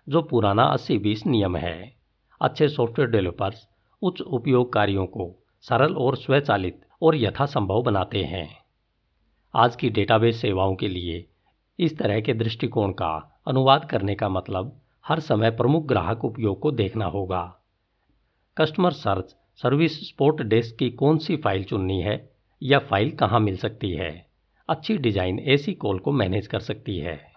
जो 0.10 0.22
पुराना 0.22 0.64
अस्सी 0.64 0.98
बीस 0.98 1.26
नियम 1.26 1.58
है। 1.58 1.96
अच्छे 2.42 2.70
सॉफ्टवेयर 2.70 3.12
डेवलपर्स 3.12 3.68
उच्च 4.02 4.22
उपयोग 4.22 4.36
उपयोगकारियों 4.36 5.06
को 5.06 5.44
सरल 5.62 5.96
और 5.96 6.16
स्वचालित 6.16 6.82
और 7.02 7.16
यथासंभव 7.16 7.82
बनाते 7.82 8.24
हैं। 8.24 8.58
आज 9.56 9.76
की 9.76 9.90
डेटाबेस 9.90 10.42
सेवाओं 10.42 10.76
के 10.76 10.88
लिए 10.88 11.30
इस 11.80 11.98
तरह 11.98 12.22
के 12.22 12.34
दृष्टिकोण 12.34 12.92
का 12.92 13.42
अनुवाद 13.48 13.86
करने 13.86 14.16
का 14.16 14.30
मतलब 14.30 14.82
हर 15.08 15.20
समय 15.20 15.52
प्रमुख 15.52 15.86
ग्राहक 15.86 16.26
उपयोग 16.26 16.60
को 16.60 16.72
देखना 16.72 17.06
होगा। 17.06 17.56
Customer 18.58 18.92
search 18.92 19.36
service 19.64 20.10
support 20.10 20.42
desk 20.42 20.76
की 20.80 20.90
कौन 20.90 21.18
सी 21.18 21.38
फ़ाइल 21.38 21.64
चुननी 21.64 22.02
है 22.02 22.30
या 22.64 22.80
फ़ाइल 22.80 23.12
कहाँ 23.12 23.40
मिल 23.40 23.58
सकती 23.58 23.92
है? 23.92 24.28
अच्छी 24.70 24.98
डिज़ाइन 24.98 25.40
ऐसी 25.40 25.74
कॉल 25.74 26.00
को 26.00 26.12
मैनेज 26.12 26.48
कर 26.48 26.60
सकती 26.60 26.98
है। 26.98 27.32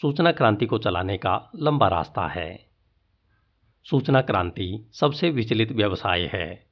सूचना 0.00 0.32
क्रांति 0.32 0.66
को 0.66 0.78
चलाने 0.78 1.16
का 1.16 1.50
लंबा 1.56 1.88
रास्ता 1.88 2.26
है। 2.26 2.66
सूचना 3.84 4.20
क्रांति 4.20 4.90
सबसे 4.92 5.30
विचलित 5.30 5.72
व्यवसाय 5.72 6.30
है। 6.32 6.66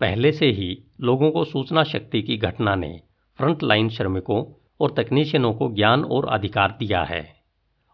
पहले 0.00 0.32
से 0.32 0.46
ही 0.46 0.84
लोगों 1.00 1.30
को 1.30 1.44
सूचना 1.44 1.84
शक्ति 1.84 2.22
की 2.22 2.36
घटना 2.36 2.74
ने 2.74 3.02
फ्रंट 3.36 3.62
लाइन 3.62 3.88
श्रमिकों 3.88 4.44
और 4.80 4.94
तकनीशियनों 4.96 5.54
को 5.54 5.74
ज्ञान 5.74 6.04
और 6.04 6.28
अधिकार 6.28 6.76
दिया 6.78 7.02
है 7.02 7.42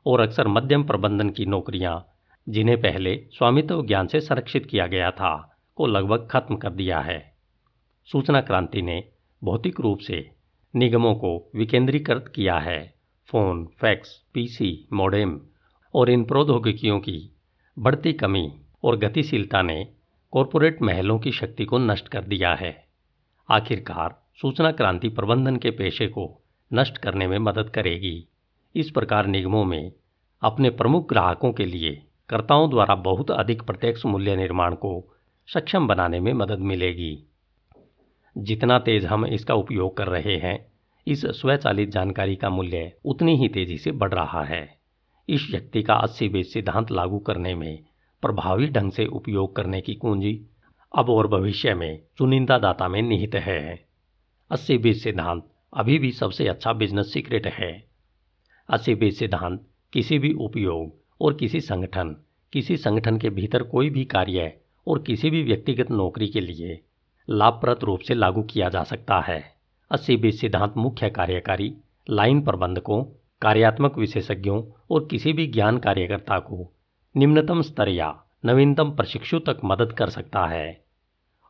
और 0.07 0.21
अक्सर 0.21 0.49
मध्यम 0.49 0.85
प्रबंधन 0.85 1.31
की 1.31 1.47
नौकरियाँ 1.47 2.13
जिन्हें 2.49 2.81
पहले 2.81 3.17
स्वामित्व 3.33 3.87
ज्ञान 3.87 4.07
से 4.07 4.21
संरक्षित 4.21 4.67
किया 4.67 4.87
गया 4.87 5.11
था 5.11 5.53
को 5.77 5.87
लगभग 5.87 6.29
खत्म 6.31 6.57
कर 6.57 6.71
दिया 6.71 7.01
है। 7.01 7.37
सूचना 8.05 8.41
क्रांति 8.41 8.83
ने 8.83 9.09
भौतिक 9.45 9.81
रूप 9.81 9.99
से 9.99 10.31
निगमों 10.75 11.15
को 11.15 11.51
विकेंद्रीकृत 11.55 12.33
किया 12.35 12.59
है। 12.59 12.95
फ़ोन, 13.27 13.67
फैक्स, 13.67 14.25
पीसी, 14.35 14.89
मॉडेम 14.93 15.41
और 15.95 16.11
इन 16.11 16.25
प्रौद्योगिकियों 16.25 17.01
की 17.01 17.37
बढ़ती 17.79 18.13
कमी 18.13 18.61
और 18.85 18.97
गतिशीलता 18.97 19.63
ने 19.63 19.89
कॉरपोरेट 20.33 20.83
महलों 20.83 21.19
की 21.19 21.33
शक्ति 21.33 21.65
को 21.65 21.79
नष्ट 21.79 22.09
कर 22.09 22.25
दिया 22.25 22.55
है। 22.55 22.87
आखिरकार 23.51 24.23
सूचना 24.41 24.73
क्रांति 24.73 25.09
प्रबंधन 25.09 25.57
के 25.57 25.71
पेशे 25.71 26.07
को 26.07 26.43
नष्ट 26.73 26.99
करने 26.99 27.27
में 27.27 27.39
मदद 27.39 27.71
करेगी। 27.71 28.29
इस 28.75 28.91
प्रकार 28.91 29.27
निगमों 29.27 29.65
में 29.65 29.93
अपने 30.43 30.71
प्रमुख 30.71 31.09
ग्राहकों 31.09 31.53
के 31.53 31.65
लिए 31.65 32.03
कर्ताओं 32.29 32.71
द्वारा 32.71 32.95
बहुत 32.95 33.31
अधिक 33.31 33.63
प्रत्यक्ष 33.63 34.07
मूल्य 34.07 34.37
निर्माण 34.37 34.75
को 34.75 35.16
सक्षम 35.53 35.87
बनाने 35.87 36.21
में 36.21 36.33
मदद 36.33 36.59
मिलेगी। 36.59 37.27
जितना 38.39 38.79
तेज 38.79 39.05
हम 39.05 39.27
इसका 39.27 39.55
उपयोग 39.55 39.97
कर 39.97 40.07
रहे 40.07 40.37
हैं, 40.37 40.73
इस 41.07 41.27
स्वचालित 41.27 41.89
जानकारी 41.89 42.37
का 42.37 42.51
मूल्य 42.51 42.93
उतनी 43.05 43.37
ही 43.37 43.49
तेज़ी 43.49 43.79
से 43.79 43.93
बढ़ 43.93 44.15
रहा 44.15 44.45
है। 44.45 44.79
इस 45.29 45.53
शक्ति 45.53 45.83
का 45.83 45.95
अस्सी 45.95 46.29
बीस 46.29 46.53
सिद्धांत 46.53 46.91
लागू 46.91 47.19
करने 47.19 47.55
में 47.55 47.85
प्रभावी 48.23 48.67
ढंग 48.67 48.93
से 48.93 49.07
उपयोग 49.07 49.57
करने 49.57 49.81
की 49.81 49.95
कुंजी 49.95 50.47
अब 50.97 51.11
और 51.11 51.27
भविष्य 51.27 51.75
में 51.75 52.03
चुनिंदा 52.19 52.59
दाता 52.59 52.89
में 52.89 53.03
निहित 53.03 53.35
है। 53.35 53.87
अस्सी 54.51 54.79
बीस 54.79 55.03
सिद्धांत 55.03 55.49
अभी 55.77 55.99
भी 55.99 56.13
सबसे 56.13 56.49
अच्छा 56.49 56.73
बिज़नेस 56.73 57.13
सीक्रेट 57.13 57.47
है। 57.47 57.87
अस्सी 58.71 58.95
बीस 58.95 59.19
सिद्धांत 59.19 59.67
किसी 59.93 60.19
भी 60.19 60.33
उपयोग 60.33 61.01
और 61.21 61.35
किसी 61.35 61.61
संगठन 61.61 62.17
किसी 62.53 62.77
संगठन 62.77 63.19
के 63.19 63.31
भीतर 63.31 63.63
कोई 63.63 63.91
भी 63.91 64.05
कार्य 64.05 64.61
और 64.87 65.03
किसी 65.03 65.31
भी 65.31 65.43
व्यक्तिगत 65.43 65.91
नौकरी 65.91 66.29
के 66.29 66.41
लिए 66.41 66.81
लाभप्रद 67.31 67.79
रूप 67.85 68.01
से 68.01 68.15
लागू 68.15 68.43
किया 68.43 68.69
जा 68.69 68.83
सकता 68.83 69.21
है। 69.21 69.55
अस्सी 69.91 70.17
बीस 70.17 70.41
सिद्धांत 70.41 70.75
मुख्य 70.77 71.11
कार्यकारी, 71.11 71.75
लाइन 72.11 72.43
प्रबंधकों, 72.43 73.05
कार्यात्मक 73.43 73.99
विशेषज्ञों 73.99 74.65
और 74.91 75.09
किसी 75.11 75.33
भी 75.33 75.47
ज्ञान 75.47 75.79
कार्यकर्ता 75.79 76.39
को 76.39 76.73
निम्नतम 77.17 77.63
स्तर 77.63 77.89
या 77.89 78.23
नवीनतम 78.45 78.91
प्रशिक्षु 78.91 79.39
तक 79.39 79.61
मदद 79.65 79.93
कर 79.93 80.09
सकता 80.09 80.47
है। 80.47 80.85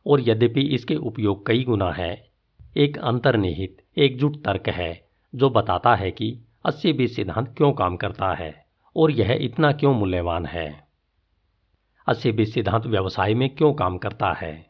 और 0.05 0.29
यद्यपि 0.29 0.61
इसके 0.61 0.95
उपयोग 0.95 1.47
कई 1.47 1.63
गुना 1.63 1.91
है, 1.91 2.29
एक 2.77 2.97
अंतर्निहित, 2.97 3.77
एकजुट 3.97 4.43
तर्क 4.43 4.69
है, 4.69 5.07
जो 5.35 5.49
बताता 5.49 5.95
है 5.95 6.11
कि 6.11 6.39
अस्सी 6.65 6.93
बीस 6.93 7.15
सिद्धांत 7.15 7.53
क्यों 7.57 7.73
काम 7.73 7.97
करता 7.97 8.33
है 8.33 8.65
और 8.95 9.11
यह 9.11 9.37
इतना 9.41 9.71
क्यों 9.71 9.93
मूल्यवान 9.93 10.45
है। 10.45 10.86
अस्सी 12.07 12.31
बीस 12.31 12.53
सिद्धांत 12.53 12.85
व्यवसाय 12.85 13.33
में 13.33 13.55
क्यों 13.55 13.73
काम 13.73 13.97
करता 13.97 14.33
है? 14.33 14.69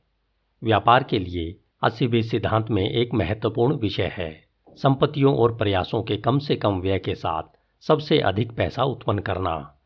व्यापार 0.63 1.03
के 1.03 1.19
लिए 1.19 1.59
अस्सी 1.83 2.07
बीस 2.07 2.31
सिद्धांत 2.31 2.69
में 2.69 2.89
एक 2.89 3.13
महत्वपूर्ण 3.13 3.75
विषय 3.75 4.11
है। 4.13 4.47
संपत्तियों 4.77 5.37
और 5.37 5.57
प्रयासों 5.57 6.03
के 6.03 6.17
कम 6.17 6.39
से 6.39 6.55
कम 6.55 6.79
व्यय 6.79 6.99
के 6.99 7.15
साथ 7.15 7.43
सबसे 7.81 8.19
अधिक 8.19 8.51
पैसा 8.51 8.83
उत्पन्न 8.83 9.19
करना। 9.19 9.79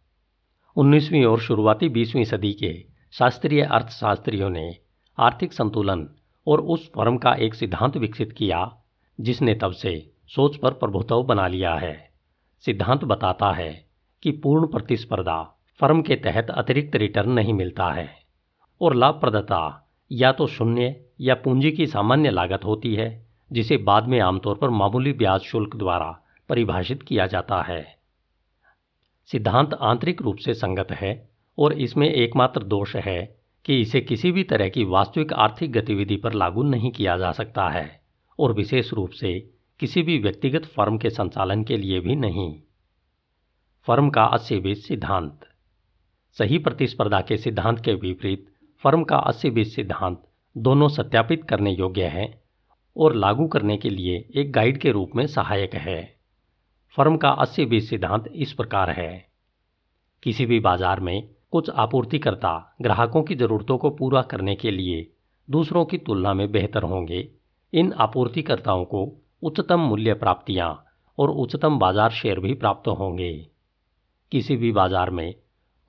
19वीं 0.76 1.26
और 1.26 1.40
शुरुआती 1.40 1.90
20वीं 1.90 2.24
सदी 2.24 2.54
के 2.54 2.86
शास्त्रीय 3.12 3.62
अर्थशास्त्रियों 3.62 4.50
ने 4.50 4.78
आर्थिक 5.20 5.54
संतुलन 5.54 6.10
और 6.48 6.62
उस 6.62 6.92
फर्म 6.92 7.18
का 7.18 7.34
एक 7.34 7.54
सिद्धांत 7.54 7.98
विकसित 7.98 8.32
किया, 8.32 8.78
जिसने 9.22 9.56
तब 9.56 9.72
से 9.72 10.12
सोच 10.28 10.58
पर 10.58 10.72
प्रभुत्व 10.72 11.24
बना 11.24 11.48
लिया 11.48 11.76
है। 11.76 12.12
सिद्धांत 12.60 13.04
बताता 13.04 13.52
है 13.52 13.86
कि 14.24 14.32
पूर्ण 14.32 14.68
प्रतिस्पर्धा 14.68 15.58
फर्म 15.82 16.02
के 16.02 16.16
तहत 16.16 16.50
अतिरिक्त 16.50 16.96
रिटर्न 16.96 17.32
नहीं 17.32 17.54
मिलता 17.54 17.92
है। 17.92 18.10
और 18.82 18.96
लाभप्रदता 18.96 19.92
या 20.12 20.32
तो 20.32 20.48
शून्य 20.48 21.06
या 21.22 21.36
पूंजी 21.36 21.72
की 21.72 21.88
सामान्य 21.88 22.30
लागत 22.30 22.66
होती 22.66 22.96
है, 22.96 23.26
जिसे 23.52 23.78
बाद 23.78 24.08
में 24.08 24.20
आमतौर 24.20 24.56
पर 24.56 24.70
मामूली 24.70 25.14
ब्याज 25.14 25.42
शुल्क 25.42 25.76
द्वारा 25.76 26.24
परिभाषित 26.50 27.04
किया 27.04 27.28
जाता 27.28 27.62
है। 27.62 27.96
सिद्धांत 29.26 29.74
आंतरिक 29.74 30.22
रूप 30.22 30.38
से 30.38 30.54
संगत 30.54 30.92
है 30.92 31.30
और 31.60 31.74
इसमें 31.74 32.10
एकमात्र 32.10 32.64
दोष 32.64 32.96
है 32.96 33.38
कि 33.66 33.82
इसे 33.82 34.02
किसी 34.02 34.32
भी 34.32 34.44
तरह 34.44 34.70
की 34.70 34.84
वास्तविक 34.84 35.34
आर्थिक 35.34 35.72
गतिविधि 35.72 36.16
पर 36.16 36.34
लागू 36.34 36.64
नहीं 36.64 36.92
किया 36.92 37.18
जा 37.18 37.32
सकता 37.32 37.70
है 37.70 38.02
और 38.40 38.54
विशेष 38.54 38.94
रूप 38.94 39.10
से 39.10 39.50
किसी 39.80 40.02
भी 40.02 40.20
व्यक्तिगत 40.20 40.66
फर्म 40.66 40.98
के 40.98 41.10
संचालन 41.10 41.64
के 41.64 41.78
लिए 41.78 42.00
भी 42.00 42.16
नहीं। 42.16 42.62
फर्म 43.88 44.10
का 44.10 44.24
अस्सी 44.24 44.76
सिद्धांत। 44.76 45.48
सही 46.38 46.58
प्रतिस्पर्धा 46.58 47.22
के 47.22 47.38
सिद्धांत 47.38 47.80
के 47.80 47.94
विपरीत, 47.94 48.46
फर्म 48.84 49.04
का 49.04 49.18
अस्सी 49.18 49.50
बीस 49.50 49.76
सिद्धांत 49.76 50.22
दोनों 50.56 50.88
सत्यापित 50.90 51.44
करने 51.44 51.72
योग्य 51.72 52.06
है 52.06 52.30
और 52.96 53.16
लागू 53.16 53.48
करने 53.48 53.78
के 53.78 53.90
लिए 53.90 54.16
एक 54.36 54.52
गाइड 54.52 54.78
के 54.78 54.92
रूप 54.92 55.12
में 55.16 55.26
सहायक 55.28 55.76
है। 55.76 56.02
फर्म 56.98 57.18
का 57.18 57.30
अस्सी 57.30 57.66
बीस 57.66 57.90
सिद्धांत 57.90 58.28
इस 58.28 58.54
प्रकार 58.54 58.90
है। 58.90 59.26
किसी 60.24 60.46
भी 60.46 60.60
बाज़ार 60.60 61.00
में 61.00 61.30
कुछ 61.52 61.70
आपूर्तिकर्ता 61.70 62.54
ग्राहकों 62.82 63.24
की 63.24 63.36
ज़रूरतों 63.36 63.78
को 63.78 63.90
पूरा 63.90 64.22
करने 64.22 64.56
के 64.56 64.72
लिए 64.72 65.06
दूसरों 65.50 65.86
की 65.86 65.98
तुलना 65.98 66.34
में 66.34 66.52
बेहतर 66.52 66.84
होंगे। 66.84 67.28
इन 67.74 67.94
आपूर्तिकर्ताओं 67.94 68.84
को 68.86 69.06
उच्चतम 69.44 69.80
मूल्य 69.80 70.14
प्राप्तियाँ 70.14 70.74
और 71.18 71.30
उच्चतम 71.32 71.80
बाज़ार 71.80 72.12
शेयर 72.12 72.40
भी 72.40 72.54
प्राप्त 72.54 72.88
होंगे। 72.90 73.32
किसी 74.32 74.56
भी 74.56 74.72
बाज़ार 74.72 75.10
में 75.10 75.34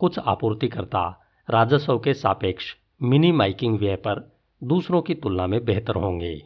कुछ 0.03 0.19
आपूर्तिकर्ता 0.19 1.25
राजस्व 1.51 1.99
के 1.99 2.15
सापेक्ष 2.15 2.65
मिनी 3.03 3.33
माइकिंग 3.33 3.79
व्यय 3.79 3.97
पर 3.97 4.37
दूसरों 4.65 5.03
की 5.03 5.15
तुलना 5.15 5.47
में 5.47 5.65
बेहतर 5.65 5.95
होंगे। 5.95 6.43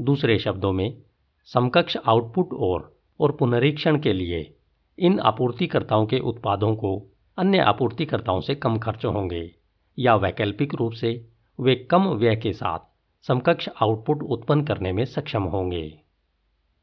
दूसरे 0.00 0.38
शब्दों 0.38 0.72
में, 0.72 1.02
समकक्ष 1.44 1.96
आउटपुट 1.96 2.52
और 2.52 3.00
और 3.20 3.32
पुनरीक्षण 3.32 4.00
के 4.00 4.12
लिए 4.12 4.54
इन 4.98 5.20
आपूर्तिकर्ताओं 5.20 6.06
के 6.06 6.18
उत्पादों 6.18 6.74
को 6.76 7.06
अन्य 7.38 7.58
आपूर्तिकर्ताओं 7.58 8.40
से 8.40 8.54
कम 8.54 8.78
खर्च 8.78 9.04
होंगे, 9.04 9.54
या 9.98 10.16
वैकल्पिक 10.16 10.74
रूप 10.74 10.92
से 10.92 11.28
वे 11.60 11.74
कम 11.74 12.08
व्यय 12.08 12.36
के 12.36 12.52
साथ 12.52 12.78
समकक्ष 13.26 13.68
आउटपुट 13.82 14.22
उत्पन्न 14.22 14.64
करने 14.64 14.92
में 14.92 15.04
सक्षम 15.04 15.42
होंगे। 15.42 16.00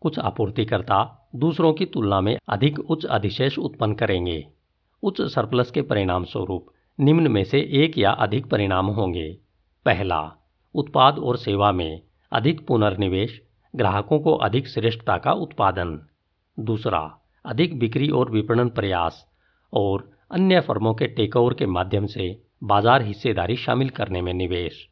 कुछ 0.01 0.19
आपूर्तिकर्ता 0.19 1.29
दूसरों 1.35 1.73
की 1.73 1.85
तुलना 1.85 2.21
में 2.21 2.37
अधिक 2.49 2.79
उच्च 2.79 3.05
अधिशेष 3.05 3.59
उत्पन्न 3.59 3.93
करेंगे। 3.93 4.47
उच्च 5.03 5.21
सरप्लस 5.21 5.71
के 5.71 5.81
परिणाम 5.81 6.23
स्वरूप 6.23 6.71
निम्न 6.99 7.31
में 7.31 7.43
से 7.43 7.59
एक 7.83 7.97
या 7.97 8.11
अधिक 8.11 8.45
परिणाम 8.45 8.85
होंगे। 8.85 9.29
पहला, 9.85 10.21
उत्पाद 10.75 11.19
और 11.19 11.37
सेवा 11.37 11.71
में 11.71 12.01
अधिक 12.31 12.65
पुनर्निवेश, 12.67 13.41
ग्राहकों 13.75 14.19
को 14.19 14.33
अधिक 14.35 14.67
श्रेष्ठता 14.67 15.17
का 15.17 15.31
उत्पादन। 15.31 15.99
दूसरा, 16.59 17.19
अधिक 17.45 17.79
बिक्री 17.79 18.09
और 18.09 18.31
विपणन 18.31 18.69
प्रयास 18.69 19.25
और 19.73 20.09
अन्य 20.31 20.59
फर्मों 20.59 20.93
के 20.93 21.07
टेकओवर 21.07 21.53
के 21.53 21.65
माध्यम 21.65 22.05
से 22.05 22.43
बाज़ार 22.63 23.01
हिस्सेदारी 23.01 23.55
शामिल 23.55 23.89
करने 23.89 24.21
में 24.21 24.33
निवेश। 24.33 24.87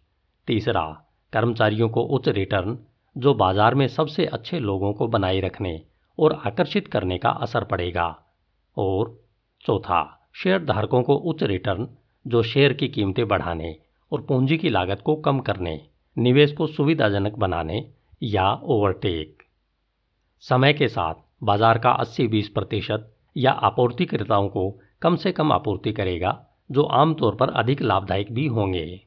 तीसरा, 0.47 0.85
कर्मचारियों 1.33 1.89
को 1.89 2.01
उच्च 2.01 2.27
रिटर्न, 2.29 2.77
जो 3.17 3.33
बाज़ार 3.33 3.75
में 3.75 3.87
सबसे 3.87 4.25
अच्छे 4.25 4.59
लोगों 4.59 4.93
को 4.93 5.07
बनाए 5.07 5.39
रखने 5.39 5.81
और 6.19 6.41
आकर्षित 6.45 6.87
करने 6.87 7.17
का 7.17 7.29
असर 7.29 7.63
पड़ेगा। 7.63 8.07
और 8.77 9.24
चौथा 9.65 10.01
शेयर 10.35 10.63
धारकों 10.65 11.01
को 11.03 11.15
उच्च 11.15 11.43
रिटर्न, 11.43 11.87
जो 12.25 12.41
शेयर 12.43 12.73
की 12.73 12.87
कीमतें 12.87 13.27
बढ़ाने 13.27 13.75
और 14.11 14.21
पूंजी 14.21 14.57
की 14.57 14.69
लागत 14.69 15.01
को 15.05 15.15
कम 15.15 15.39
करने, 15.39 15.79
निवेश 16.17 16.51
को 16.53 16.67
सुविधाजनक 16.67 17.37
बनाने 17.37 17.85
या 18.23 18.51
ओवरटेक। 18.53 19.43
समय 20.43 20.73
के 20.73 20.87
साथ 20.87 21.13
बाज़ार 21.43 21.77
का 21.77 21.91
80-20 21.91 22.47
प्रतिशत 22.47 23.11
या 23.35 23.51
आपूर्तिकर्ताओं 23.51 24.47
को 24.49 24.69
कम 25.01 25.15
से 25.15 25.31
कम 25.31 25.51
आपूर्ति 25.51 25.91
करेगा, 25.93 26.39
जो 26.71 26.83
आमतौर 26.83 27.35
पर 27.35 27.49
अधिक 27.49 27.81
लाभदायक 27.81 28.31
भी 28.33 28.45
होंगे। 28.47 29.01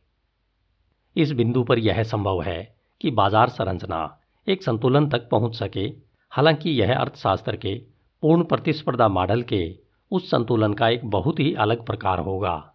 इस 1.17 1.33
बिंदु 1.33 1.63
पर 1.65 1.79
यह 1.79 2.03
संभव 2.03 2.43
है 2.43 2.63
कि 3.01 3.11
बाज़ार 3.11 3.49
संरचना 3.49 4.19
एक 4.47 4.63
संतुलन 4.63 5.09
तक 5.09 5.29
पहुँच 5.29 5.55
सके। 5.55 5.87
हालाँकि 6.33 6.71
यह 6.71 6.95
अर्थशास्त्र 6.95 7.57
के 7.57 7.75
पूर्ण 8.23 8.45
प्रतिस्पर्धा 8.45 9.09
मॉडल 9.09 9.43
के 9.43 9.67
उस 10.11 10.31
संतुलन 10.31 10.75
का 10.75 10.89
एक 10.89 11.05
बहुत 11.05 11.41
ही 11.41 11.55
अलग 11.55 11.87
प्रकार 11.87 12.19
होगा। 12.19 12.75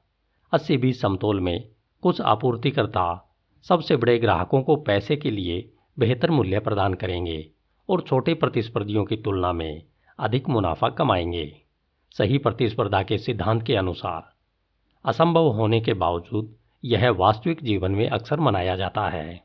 अस्सी 0.53 0.77
बीस 0.77 1.01
समतोल 1.01 1.39
में 1.39 1.67
कुछ 2.01 2.21
आपूर्तिकर्ता 2.21 3.35
सबसे 3.61 3.95
बड़े 3.95 4.19
ग्राहकों 4.19 4.61
को 4.61 4.75
पैसे 4.75 5.15
के 5.15 5.31
लिए 5.31 5.73
बेहतर 5.99 6.31
मूल्य 6.31 6.59
प्रदान 6.59 6.93
करेंगे 6.93 7.51
और 7.89 8.01
छोटे 8.01 8.33
प्रतिस्पर्धियों 8.33 9.05
की 9.05 9.15
तुलना 9.15 9.53
में 9.53 9.83
अधिक 10.19 10.49
मुनाफा 10.49 10.89
कमाएँगे। 10.89 11.61
सही 12.11 12.37
प्रतिस्पर्धा 12.37 13.03
के 13.03 13.17
सिद्धांत 13.17 13.63
के 13.63 13.75
अनुसार, 13.75 14.33
असंभव 15.05 15.47
होने 15.47 15.81
के 15.81 15.93
बावजूद 15.93 16.55
यह 16.85 17.09
वास्तविक 17.11 17.63
जीवन 17.63 17.91
में 17.91 18.09
अक्सर 18.09 18.39
मनाया 18.39 18.75
जाता 18.75 19.09
है। 19.09 19.43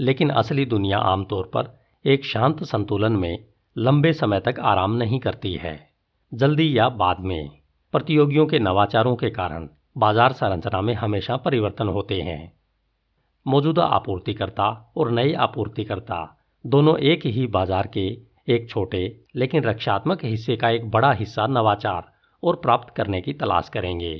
लेकिन 0.00 0.30
असली 0.30 0.64
दुनिया 0.64 0.98
आमतौर 0.98 1.44
पर 1.44 1.80
एक 2.06 2.24
शांत 2.24 2.64
संतुलन 2.64 3.16
में 3.16 3.44
लंबे 3.78 4.12
समय 4.12 4.40
तक 4.40 4.60
आराम 4.60 4.92
नहीं 4.92 5.20
करती 5.20 5.54
है। 5.54 5.93
जल्दी 6.34 6.66
या 6.78 6.88
बाद 6.90 7.18
में, 7.20 7.50
प्रतियोगियों 7.94 8.46
के 8.46 8.58
नवाचारों 8.58 9.14
के 9.16 9.28
कारण 9.30 9.68
बाज़ार 9.96 10.32
संरचना 10.32 10.80
में 10.80 10.92
हमेशा 10.94 11.36
परिवर्तन 11.36 11.88
होते 11.88 12.20
हैं। 12.20 12.52
मौजूदा 13.46 13.84
आपूर्तिकर्ता 13.86 14.68
और 14.96 15.10
नए 15.10 15.32
आपूर्तिकर्ता 15.32 16.18
दोनों 16.64 16.96
एक 16.98 17.26
ही 17.26 17.46
बाज़ार 17.46 17.86
के 17.86 18.06
एक 18.48 18.68
छोटे 18.70 19.02
लेकिन 19.36 19.62
रक्षात्मक 19.62 20.24
हिस्से 20.24 20.56
का 20.56 20.70
एक 20.70 20.90
बड़ा 20.90 21.12
हिस्सा 21.12 21.46
नवाचार 21.46 22.10
और 22.42 22.56
प्राप्त 22.56 22.94
करने 22.94 23.20
की 23.20 23.32
तलाश 23.32 23.68
करेंगे। 23.68 24.14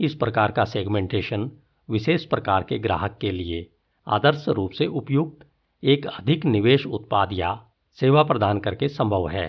इस 0.00 0.14
प्रकार 0.14 0.52
का 0.52 0.64
सेगमेंटेशन 0.64 1.50
विशेष 1.88 2.24
प्रकार 2.24 2.62
के 2.62 2.78
ग्राहक 2.78 3.18
के 3.20 3.30
लिए 3.30 3.66
आदर्श 4.06 4.48
रूप 4.48 4.70
से 4.70 4.86
उपयुक्त, 4.86 5.46
एक 5.82 6.06
अधिक 6.08 6.44
निवेश 6.44 6.86
उत्पाद 6.86 7.32
या 7.32 7.54
सेवा 7.98 8.22
प्रदान 8.22 8.58
करके 8.58 8.88
संभव 8.88 9.28
है। 9.28 9.48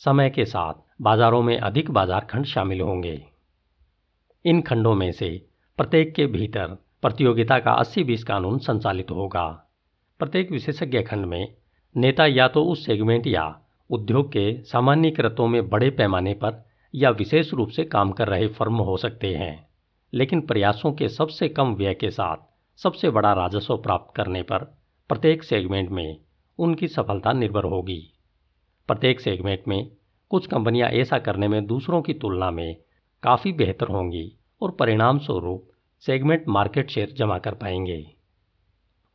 समय 0.00 0.30
के 0.30 0.44
साथ 0.44 0.82
बाजारों 1.00 1.42
में 1.42 1.56
अधिक 1.58 1.90
बाज़ार 1.90 2.24
खंड 2.24 2.44
शामिल 2.44 2.80
होंगे। 2.80 3.20
इन 4.44 4.60
खंडों 4.62 4.94
में 4.94 5.10
से 5.12 5.30
प्रत्येक 5.78 6.14
के 6.14 6.26
भीतर 6.26 6.76
प्रतियोगिता 7.02 7.58
का 7.58 7.72
80-20 7.72 8.22
कानून 8.24 8.58
संचालित 8.58 9.10
होगा। 9.10 9.46
प्रत्येक 10.20 10.52
विशेषज्ञ 10.52 11.02
खंड 11.02 11.26
में 11.26 11.54
नेता 11.94 12.26
या 12.26 12.46
तो 12.48 12.64
उस 12.64 12.84
सेगमेंट 12.86 13.26
या 13.26 13.44
उद्योग 13.90 14.28
के 14.28 14.62
सामान्यकृतों 14.62 15.46
में 15.46 15.68
बड़े 15.68 15.90
पैमाने 15.90 16.34
पर 16.34 16.62
या 16.94 17.10
विशेष 17.10 17.52
रूप 17.54 17.68
से 17.68 17.84
काम 17.84 18.12
कर 18.12 18.28
रहे 18.28 18.46
फर्म 18.48 18.76
हो 18.76 18.96
सकते 18.96 19.34
हैं, 19.34 19.66
लेकिन 20.12 20.40
प्रयासों 20.40 20.92
के 20.92 21.08
सबसे 21.08 21.48
कम 21.48 21.74
व्यय 21.74 21.94
के 21.94 22.10
साथ 22.10 22.36
सबसे 22.80 23.10
बड़ा 23.10 23.32
राजस्व 23.32 23.76
प्राप्त 23.76 24.14
करने 24.16 24.42
पर 24.42 24.64
प्रत्येक 25.10 25.42
सेगमेंट 25.42 25.90
में 25.90 26.16
उनकी 26.58 26.88
सफलता 26.88 27.32
निर्भर 27.32 27.64
होगी। 27.64 28.00
प्रत्येक 28.88 29.20
सेगमेंट 29.20 29.68
में 29.68 29.90
कुछ 30.30 30.46
कंपनियाँ 30.46 30.88
ऐसा 30.90 31.18
करने 31.18 31.48
में 31.48 31.66
दूसरों 31.66 32.02
की 32.02 32.14
तुलना 32.14 32.50
में 32.50 32.76
काफ़ी 33.22 33.52
बेहतर 33.52 33.88
होंगी 33.88 34.32
और 34.62 34.70
परिणाम 34.70 35.18
स्वरूप 35.18 35.68
सेगमेंट 36.02 36.48
मार्केट 36.48 36.90
शेयर 36.90 37.10
जमा 37.10 37.38
कर 37.38 37.54
पाएँगे। 37.54 38.04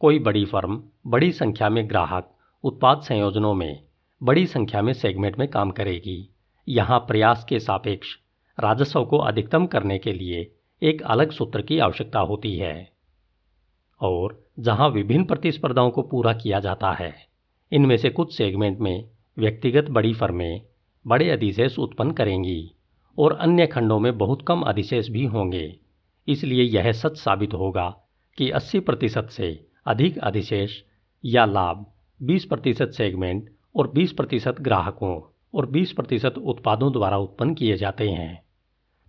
कोई 0.01 0.19
बड़ी 0.19 0.45
फर्म 0.45 0.83
बड़ी 1.07 1.31
संख्या 1.31 1.69
में 1.69 1.89
ग्राहक 1.89 2.31
उत्पाद 2.63 3.01
संयोजनों 3.01 3.53
में 3.53 3.83
बड़ी 4.23 4.45
संख्या 4.47 4.81
में 4.81 4.93
सेगमेंट 4.93 5.39
में 5.39 5.47
काम 5.47 5.71
करेगी। 5.71 6.29
यहाँ 6.67 6.99
प्रयास 6.99 7.45
के 7.49 7.59
सापेक्ष 7.59 8.15
राजस्व 8.57 9.05
को 9.05 9.17
अधिकतम 9.17 9.65
करने 9.65 9.97
के 9.99 10.13
लिए 10.13 10.51
एक 10.81 11.01
अलग 11.01 11.31
सूत्र 11.31 11.61
की 11.61 11.79
आवश्यकता 11.79 12.19
होती 12.19 12.55
है 12.57 12.91
और 14.01 14.39
जहाँ 14.59 14.89
विभिन्न 14.89 15.25
प्रतिस्पर्धाओं 15.25 15.91
को 15.91 16.01
पूरा 16.01 16.33
किया 16.33 16.59
जाता 16.59 16.91
है, 16.91 17.13
इनमें 17.71 17.95
से 17.97 18.09
कुछ 18.09 18.35
सेगमेंट 18.37 18.79
में 18.79 19.09
व्यक्तिगत 19.37 19.89
बड़ी 19.89 20.13
फर्में 20.13 20.61
बड़े 21.05 21.29
अधिशेष 21.29 21.77
उत्पन्न 21.79 22.11
करेंगी, 22.11 22.71
और 23.17 23.33
अन्य 23.33 23.67
खंडों 23.67 23.99
में 23.99 24.17
बहुत 24.17 24.45
कम 24.47 24.61
अधिशेष 24.61 25.09
भी 25.09 25.25
होंगे। 25.25 25.79
इसलिए 26.27 26.63
यह 26.63 26.91
सच 26.91 27.17
साबित 27.17 27.53
होगा 27.53 27.89
कि 28.37 28.49
80 28.51 28.79
प्रतिशत 28.79 29.27
से 29.29 29.47
अधिक 29.85 30.17
अधिशेष 30.17 30.81
या 31.23 31.45
लाभ 31.45 31.85
20 32.19 32.45
प्रतिशत 32.45 32.91
सेगमेंट 32.91 33.49
और 33.75 33.91
20 33.91 34.11
प्रतिशत 34.11 34.55
ग्राहकों 34.61 35.19
और 35.53 35.65
20 35.65 35.91
प्रतिशत 35.91 36.37
उत्पादों 36.37 36.91
द्वारा 36.93 37.17
उत्पन्न 37.17 37.53
किए 37.53 37.77
जाते 37.77 38.09
हैं। 38.09 38.41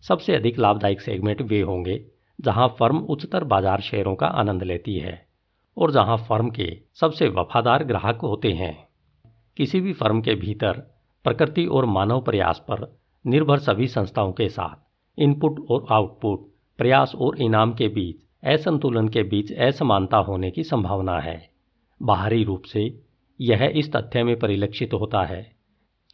सबसे 0.05 0.35
अधिक 0.35 0.59
लाभदायक 0.59 1.01
सेगमेंट 1.01 1.43
वे 1.43 1.61
होंगे 1.61 2.05
जहाँ 2.39 2.69
फर्म 2.79 2.99
उच्चतर 3.05 3.45
बाज़ार 3.45 3.81
शेयरों 3.81 4.15
का 4.15 4.27
आनंद 4.27 4.63
लेती 4.63 4.99
है 4.99 5.27
और 5.77 5.91
जहाँ 5.91 6.17
फर्म 6.29 6.51
के 6.51 6.71
सबसे 6.95 7.29
वफादार 7.29 7.85
ग्राहक 7.85 8.21
होते 8.21 8.53
हैं। 8.53 8.75
किसी 9.57 9.81
भी 9.81 9.93
फर्म 9.93 10.21
के 10.21 10.35
भीतर 10.37 10.83
प्रकृति 11.25 11.67
और 11.67 11.85
मानव 11.85 12.21
प्रयास 12.21 12.59
पर 12.59 13.01
निर्भर 13.27 13.59
सभी 13.59 13.87
संस्थाओं 13.89 14.33
के 14.33 14.49
साथ। 14.49 15.21
इनपुट 15.21 15.67
और 15.71 15.87
आउटपुट, 15.91 16.49
प्रयास 16.79 17.13
और 17.15 17.43
इनाम 17.43 17.73
के 17.73 17.89
बीच, 17.89 18.17
असंतुलन 18.45 19.09
के 19.09 19.23
बीच 19.23 19.53
असमानता 19.53 20.17
होने 20.17 20.51
की 20.51 20.63
संभावना 20.65 21.19
है। 21.21 21.51
बाहरी 22.03 22.45
रूप 22.45 22.63
से, 22.63 23.01
यह 23.41 23.73
इस 23.75 23.93
तथ्य 23.93 24.23
में 24.23 24.39
परिलक्षित 24.39 24.93
होता 24.93 25.23
है 25.23 25.53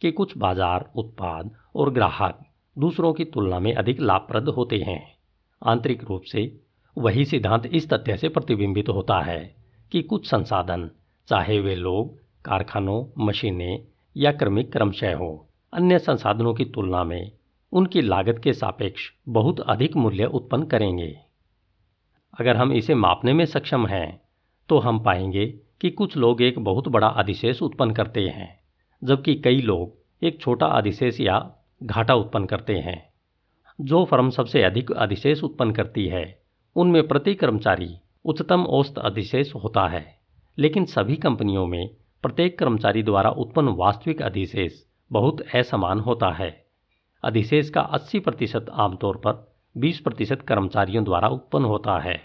कि 0.01 0.11
कुछ 0.11 0.37
बाज़ार, 0.37 0.91
उत्पाद 0.95 1.51
और 1.75 1.89
ग्राहक 1.89 2.39
दूसरों 2.77 3.13
की 3.13 3.25
तुलना 3.25 3.59
में 3.59 3.73
अधिक 3.73 4.01
लाभप्रद 4.01 4.49
होते 4.49 4.77
हैं। 4.77 5.17
आंतरिक 5.65 6.03
रूप 6.03 6.21
से, 6.21 6.61
वही 6.97 7.25
सिद्धांत 7.25 7.65
इस 7.65 7.89
तथ्य 7.89 8.17
से 8.17 8.29
प्रतिबिंबित 8.29 8.89
होता 8.89 9.19
है 9.19 9.55
कि 9.91 10.01
कुछ 10.01 10.29
संसाधन, 10.29 10.89
चाहे 11.27 11.59
वे 11.59 11.75
लोग, 11.75 12.17
कारखानों, 12.45 13.25
मशीनें 13.25 13.87
या 14.17 14.31
क्रमिक 14.31 14.71
क्रमशः 14.71 15.15
हो। 15.15 15.47
अन्य 15.73 15.99
संसाधनों 15.99 16.53
की 16.53 16.65
तुलना 16.65 17.03
में 17.03 17.31
उनकी 17.73 18.01
लागत 18.01 18.39
के 18.43 18.53
सापेक्ष 18.53 19.09
बहुत 19.29 19.59
अधिक 19.59 19.95
मूल्य 19.95 20.25
उत्पन्न 20.25 20.65
करेंगे। 20.65 21.15
अगर 22.33 22.57
हम 22.57 22.71
इसे 22.73 22.95
मापने 22.95 23.33
में 23.33 23.45
सक्षम 23.45 23.85
हैं 23.87 24.21
तो 24.69 24.79
हम 24.79 24.99
पाएँगे 24.99 25.45
कि 25.81 25.89
कुछ 25.89 26.15
लोग 26.17 26.41
एक 26.41 26.59
बहुत 26.59 26.87
बड़ा 26.87 27.07
अधिशेष 27.07 27.61
उत्पन्न 27.61 27.93
करते 27.93 28.21
हैं, 28.27 28.49
जबकि 29.01 29.35
कई 29.35 29.61
लोग 29.61 30.25
एक 30.25 30.41
छोटा 30.41 30.65
अधिशेष 30.67 31.19
या 31.21 31.39
घाटा 31.83 32.13
उत्पन्न 32.13 32.45
करते 32.45 32.77
हैं। 32.77 33.01
जो 33.79 34.03
फर्म 34.05 34.29
सबसे 34.29 34.63
अधिक 34.63 34.91
अधिशेष 34.91 35.43
उत्पन्न 35.43 35.71
करती 35.71 36.07
है, 36.07 36.39
उनमें 36.75 37.07
प्रति 37.07 37.33
कर्मचारी 37.35 37.89
उच्चतम 38.25 38.65
औसत 38.65 38.97
अधिशेष 38.97 39.53
होता 39.55 39.87
है, 39.87 40.05
लेकिन 40.57 40.85
सभी 40.85 41.15
कंपनियों 41.15 41.65
में 41.67 41.89
प्रत्येक 42.23 42.59
कर्मचारी 42.59 43.03
द्वारा 43.03 43.29
उत्पन्न 43.29 43.67
वास्तविक 43.67 44.21
अधिशेष 44.21 44.73
बहुत 45.11 45.41
असमान 45.55 45.99
होता 45.99 46.31
है। 46.31 46.65
अधिशेष 47.23 47.69
का 47.69 47.81
80 47.81 48.19
प्रतिशत 48.19 48.65
आमतौर 48.69 49.17
पर 49.17 49.53
20 49.75 49.99
प्रतिशत 49.99 50.41
कर्मचारियों 50.41 51.03
द्वारा 51.03 51.27
उत्पन्न 51.27 51.65
होता 51.65 51.99
है। 51.99 52.21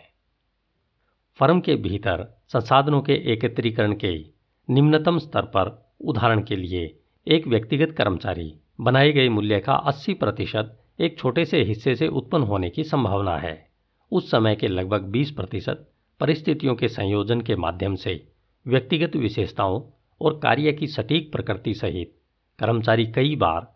फर्म 1.41 1.61
के 1.61 1.77
भीतर 1.77 2.25
संसाधनों 2.49 3.01
के 3.01 3.13
एकत्रीकरण 3.33 3.95
के 3.95 4.27
निम्नतम 4.69 5.19
स्तर 5.19 5.43
पर 5.43 5.93
उदाहरण 6.01 6.43
के 6.43 6.57
लिए 6.57 6.99
एक 7.27 7.47
व्यक्तिगत 7.49 7.95
कर्मचारी 7.99 8.55
बनाए 8.81 9.13
गए 9.13 9.29
मूल्य 9.29 9.61
का 9.61 9.75
80 9.87 10.15
प्रतिशत 10.15 10.79
एक 11.01 11.19
छोटे 11.19 11.45
से 11.45 11.63
हिस्से 11.63 11.95
से 11.95 12.09
उत्पन्न 12.09 12.43
होने 12.43 12.71
की 12.71 12.85
संभावना 12.85 13.37
है। 13.37 13.71
उस 14.13 14.31
समय 14.31 14.57
के 14.57 14.69
लगभग 14.69 15.11
20 15.13 15.31
प्रतिशत 15.31 15.89
परिस्थितियों 16.21 16.75
के 16.75 16.89
संयोजन 16.89 17.41
के 17.41 17.57
माध्यम 17.57 17.95
से 17.95 18.32
व्यक्तिगत 18.67 19.17
विशेषताओं 19.17 19.81
और 20.21 20.39
कार्य 20.39 20.73
की 20.73 20.87
सटीक 20.87 21.33
प्रकृति 21.33 21.75
सहित 21.75 22.15
कर्मचारी 22.59 23.07
कई 23.07 23.37
बार 23.37 23.67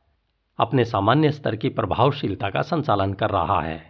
अपने 0.59 0.85
सामान्य 0.85 1.31
स्तर 1.33 1.57
की 1.57 1.69
प्रभावशीलता 1.69 2.51
का 2.51 2.63
संचालन 2.63 3.13
कर 3.13 3.31
रहा 3.31 3.61
है। 3.63 3.81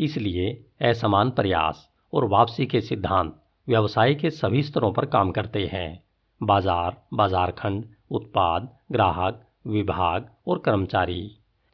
इसलिए 0.00 0.50
असमान 0.80 1.30
प्रयास 1.30 1.88
और 2.12 2.24
वापसी 2.24 2.66
के 2.66 2.80
सिद्धांत 2.80 3.34
व्यवसाय 3.68 4.14
के 4.14 4.30
सभी 4.30 4.62
स्तरों 4.62 4.92
पर 4.92 5.06
काम 5.06 5.30
करते 5.30 5.68
हैं। 5.72 6.02
बाज़ार 6.40 6.96
बाज़ार 7.14 7.50
खंड 7.50 7.84
उत्पाद, 8.10 8.68
ग्राहक, 8.92 9.42
विभाग 9.66 10.30
और 10.48 10.58
कर्मचारी। 10.58 11.30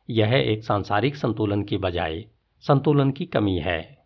यह 0.08 0.34
एक 0.34 0.64
सांसारिक 0.64 1.16
संतुलन 1.16 1.62
की 1.62 1.76
बजाय 1.76 2.24
संतुलन 2.64 3.10
की 3.10 3.24
कमी 3.26 3.58
है, 3.58 3.98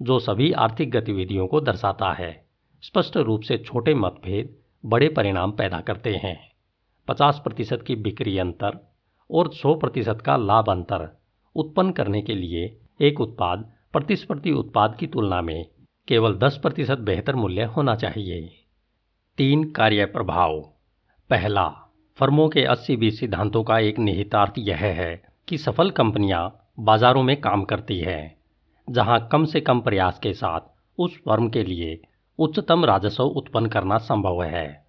जो 0.00 0.18
सभी 0.18 0.52
आर्थिक 0.52 0.90
गतिविधियों 0.90 1.46
को 1.46 1.60
दर्शाता 1.60 2.12
है। 2.12 2.47
स्पष्ट 2.82 3.16
रूप 3.16 3.42
से 3.42 3.58
छोटे 3.58 3.94
मतभेद 3.94 4.54
बड़े 4.86 5.08
परिणाम 5.08 5.52
पैदा 5.52 5.80
करते 5.80 6.10
हैं। 6.14 6.38
50 7.08 7.38
प्रतिशत 7.38 7.84
की 7.86 7.96
बिक्री 7.96 8.38
अंतर 8.38 8.78
और 9.30 9.48
100 9.48 9.74
प्रतिशत 9.74 10.20
का 10.20 10.36
लाभ 10.36 10.70
अंतर 10.70 11.08
उत्पन्न 11.56 11.90
करने 11.90 12.22
के 12.22 12.34
लिए 12.34 12.76
एक 13.00 13.20
उत्पाद 13.20 13.72
प्रतिस्पर्धी 13.92 14.52
उत्पाद 14.52 14.96
की 14.96 15.06
तुलना 15.06 15.40
में 15.42 15.66
केवल 16.08 16.34
10 16.34 16.56
प्रतिशत 16.56 16.98
बेहतर 16.98 17.36
मूल्य 17.36 17.64
होना 17.64 17.94
चाहिए। 17.96 18.64
तीन 19.38 19.64
कार्य 19.70 20.04
प्रभाव। 20.04 20.60
पहला, 21.30 21.68
फर्मों 22.18 22.48
के 22.48 22.64
अस्सी 22.64 22.96
बीस 22.96 23.20
सिद्धांतों 23.20 23.64
का 23.64 23.78
एक 23.78 23.98
निहितार्थ 23.98 24.52
यह 24.58 24.76
है 24.76 25.22
कि 25.48 25.58
सफल 25.58 25.90
कंपनियाँ 25.90 26.72
बाजारों 26.80 27.22
में 27.22 27.40
काम 27.40 27.64
करती 27.64 27.98
हैं, 27.98 28.36
जहाँ 28.88 29.28
कम 29.32 29.44
से 29.44 29.60
कम 29.60 29.80
प्रयास 29.80 30.18
के 30.18 30.32
साथ 30.32 30.60
उस 30.98 31.18
फर्म 31.18 31.48
के 31.48 31.62
लिए 31.64 32.00
उच्चतम 32.38 32.84
राजस्व 32.84 33.22
उत्पन्न 33.22 33.66
करना 33.66 33.98
संभव 33.98 34.42
है। 34.42 34.84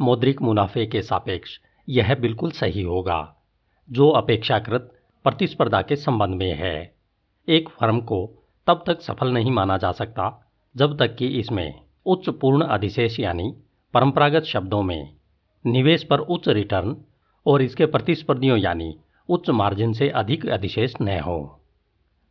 मौद्रिक 0.00 0.42
मुनाफे 0.42 0.86
के 0.86 1.02
सापेक्ष 1.02 1.58
यह 1.88 2.14
बिल्कुल 2.14 2.50
सही 2.50 2.82
होगा, 2.82 3.36
जो 3.90 4.08
अपेक्षाकृत 4.08 4.90
प्रतिस्पर्धा 5.24 5.82
के 5.82 5.96
संबंध 5.96 6.34
में 6.34 6.54
है। 6.54 6.94
एक 7.48 7.68
फर्म 7.68 8.00
को 8.00 8.18
तब 8.66 8.82
तक 8.86 9.00
सफल 9.00 9.32
नहीं 9.32 9.50
माना 9.50 9.76
जा 9.76 9.92
सकता, 9.92 10.52
जब 10.76 10.98
तक 10.98 11.14
कि 11.16 11.26
इसमें 11.26 11.80
उच्च 12.06 12.28
पूर्ण 12.30 12.64
अधिशेष 12.64 13.20
यानी 13.20 13.54
परंपरागत 13.94 14.42
शब्दों 14.42 14.82
में 14.82 15.14
निवेश 15.66 16.04
पर 16.04 16.18
उच्च 16.18 16.48
रिटर्न 16.48 16.96
और 17.46 17.62
इसके 17.62 17.86
प्रतिस्पर्धियों 17.86 18.58
यानी 18.58 18.98
उच्च 19.28 19.50
मार्जिन 19.50 19.92
से 19.92 20.08
अधिक 20.08 20.46
अधिशेष 20.46 20.94
न 21.00 21.20
हो। 21.20 21.60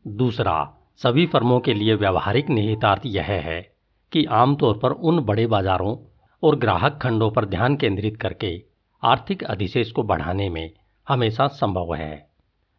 दूसरा, 0.08 0.78
सभी 0.98 1.26
फर्मों 1.26 1.60
के 1.60 1.74
लिए 1.74 1.96
व्यवहारिक 1.96 2.50
निहितार्थ 2.50 3.02
यह 3.06 3.24
है 3.24 3.75
कि 4.16 4.26
आमतौर 4.26 4.78
पर 4.78 4.92
उन 4.92 5.20
बड़े 5.20 5.48
बाजारों 5.48 5.96
और 6.44 6.56
ग्राहक 6.56 7.00
खंडों 7.02 7.32
पर 7.32 7.46
ध्यान 7.46 7.76
केंद्रित 7.76 8.18
करके 8.18 8.64
आर्थिक 9.04 9.44
अधिशेष 9.44 9.92
को 9.92 10.04
बढ़ाने 10.04 10.50
में 10.50 10.72
हमेशा 11.08 11.48
संभव 11.48 11.94
है, 11.96 12.30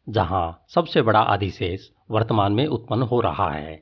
जहाँ 0.08 0.64
सबसे 0.68 1.02
बड़ा 1.02 1.20
अधिशेष 1.20 1.88
वर्तमान 2.10 2.52
में 2.52 2.66
उत्पन्न 2.66 3.02
हो 3.02 3.20
रहा 3.20 3.50
है। 3.50 3.80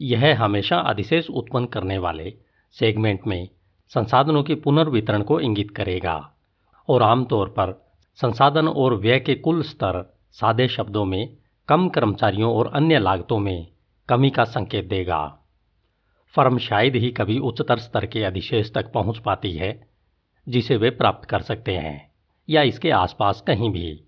यह 0.00 0.42
हमेशा 0.42 0.76
अधिशेष 0.76 1.30
उत्पन्न 1.30 1.66
करने 1.66 1.98
वाले 1.98 2.34
सेगमेंट 2.76 3.26
में 3.26 3.48
संसाधनों 3.88 4.42
के 4.42 4.54
पुनर्वितरण 4.54 5.22
को 5.22 5.40
इंगित 5.40 5.70
करेगा 5.70 6.32
और 6.88 7.02
आमतौर 7.02 7.48
पर 7.48 7.86
संसाधन 8.16 8.68
और 8.68 8.94
व्यय 8.94 9.18
के 9.18 9.34
कुल 9.34 9.62
स्तर 9.62 10.18
सादे 10.32 10.68
शब्दों 10.68 11.04
में 11.04 11.36
कम 11.68 11.88
कर्मचारियों 11.88 12.54
और 12.54 12.72
अन्य 12.74 12.98
लागतों 12.98 13.38
में 13.38 13.66
कमी 14.08 14.30
का 14.30 14.44
संकेत 14.44 14.88
देगा। 14.88 15.38
फर्म 16.36 16.58
शायद 16.58 16.96
ही 16.96 17.10
कभी 17.10 17.38
उच्चतर 17.38 17.78
स्तर 17.78 18.06
के 18.06 18.24
अधिशेष 18.24 18.74
तक 18.74 18.92
पहुँच 18.92 19.18
पाती 19.18 19.52
है, 19.52 19.86
जिसे 20.48 20.76
वे 20.76 20.90
प्राप्त 20.90 21.28
कर 21.28 21.42
सकते 21.42 21.76
हैं, 21.76 22.10
या 22.50 22.62
इसके 22.62 22.90
आसपास 22.90 23.44
कहीं 23.46 23.70
भी, 23.70 24.04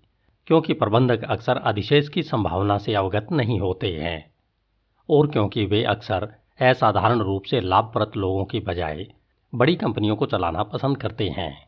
क्योंकि 0.47 0.73
प्रबंधक 0.73 1.23
अक्सर 1.23 1.57
अधिशेष 1.57 2.09
की 2.09 2.23
संभावना 2.23 2.77
से 2.77 2.93
अवगत 2.93 3.27
नहीं 3.31 3.59
होते 3.59 3.93
हैं, 3.93 4.31
और 5.09 5.27
क्योंकि 5.27 5.65
वे 5.65 5.83
अक्सर 5.83 6.33
असाधारण 6.61 7.19
रूप 7.19 7.43
से 7.43 7.61
लाभप्रद 7.61 8.11
लोगों 8.17 8.45
की 8.45 8.59
बजाय 8.59 9.07
बड़ी 9.55 9.75
कंपनियों 9.75 10.15
को 10.15 10.25
चलाना 10.25 10.63
पसंद 10.63 10.97
करते 10.97 11.29
हैं। 11.29 11.67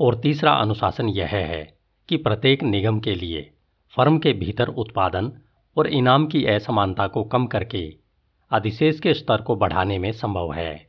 और 0.00 0.20
तीसरा 0.20 0.52
अनुशासन 0.52 1.08
यह 1.08 1.26
है 1.26 1.78
कि 2.08 2.16
प्रत्येक 2.16 2.62
निगम 2.62 3.00
के 3.00 3.14
लिए 3.14 3.50
फर्म 3.96 4.18
के 4.18 4.32
भीतर 4.32 4.68
उत्पादन 4.68 5.32
और 5.76 5.86
इनाम 5.86 6.26
की 6.26 6.46
असमानता 6.46 7.06
को 7.06 7.24
कम 7.24 7.46
करके 7.46 8.03
अधिशेष 8.54 9.00
के 9.00 9.14
स्तर 9.14 9.42
को 9.42 9.56
बढ़ाने 9.56 9.98
में 9.98 10.12
संभव 10.12 10.52
है। 10.52 10.86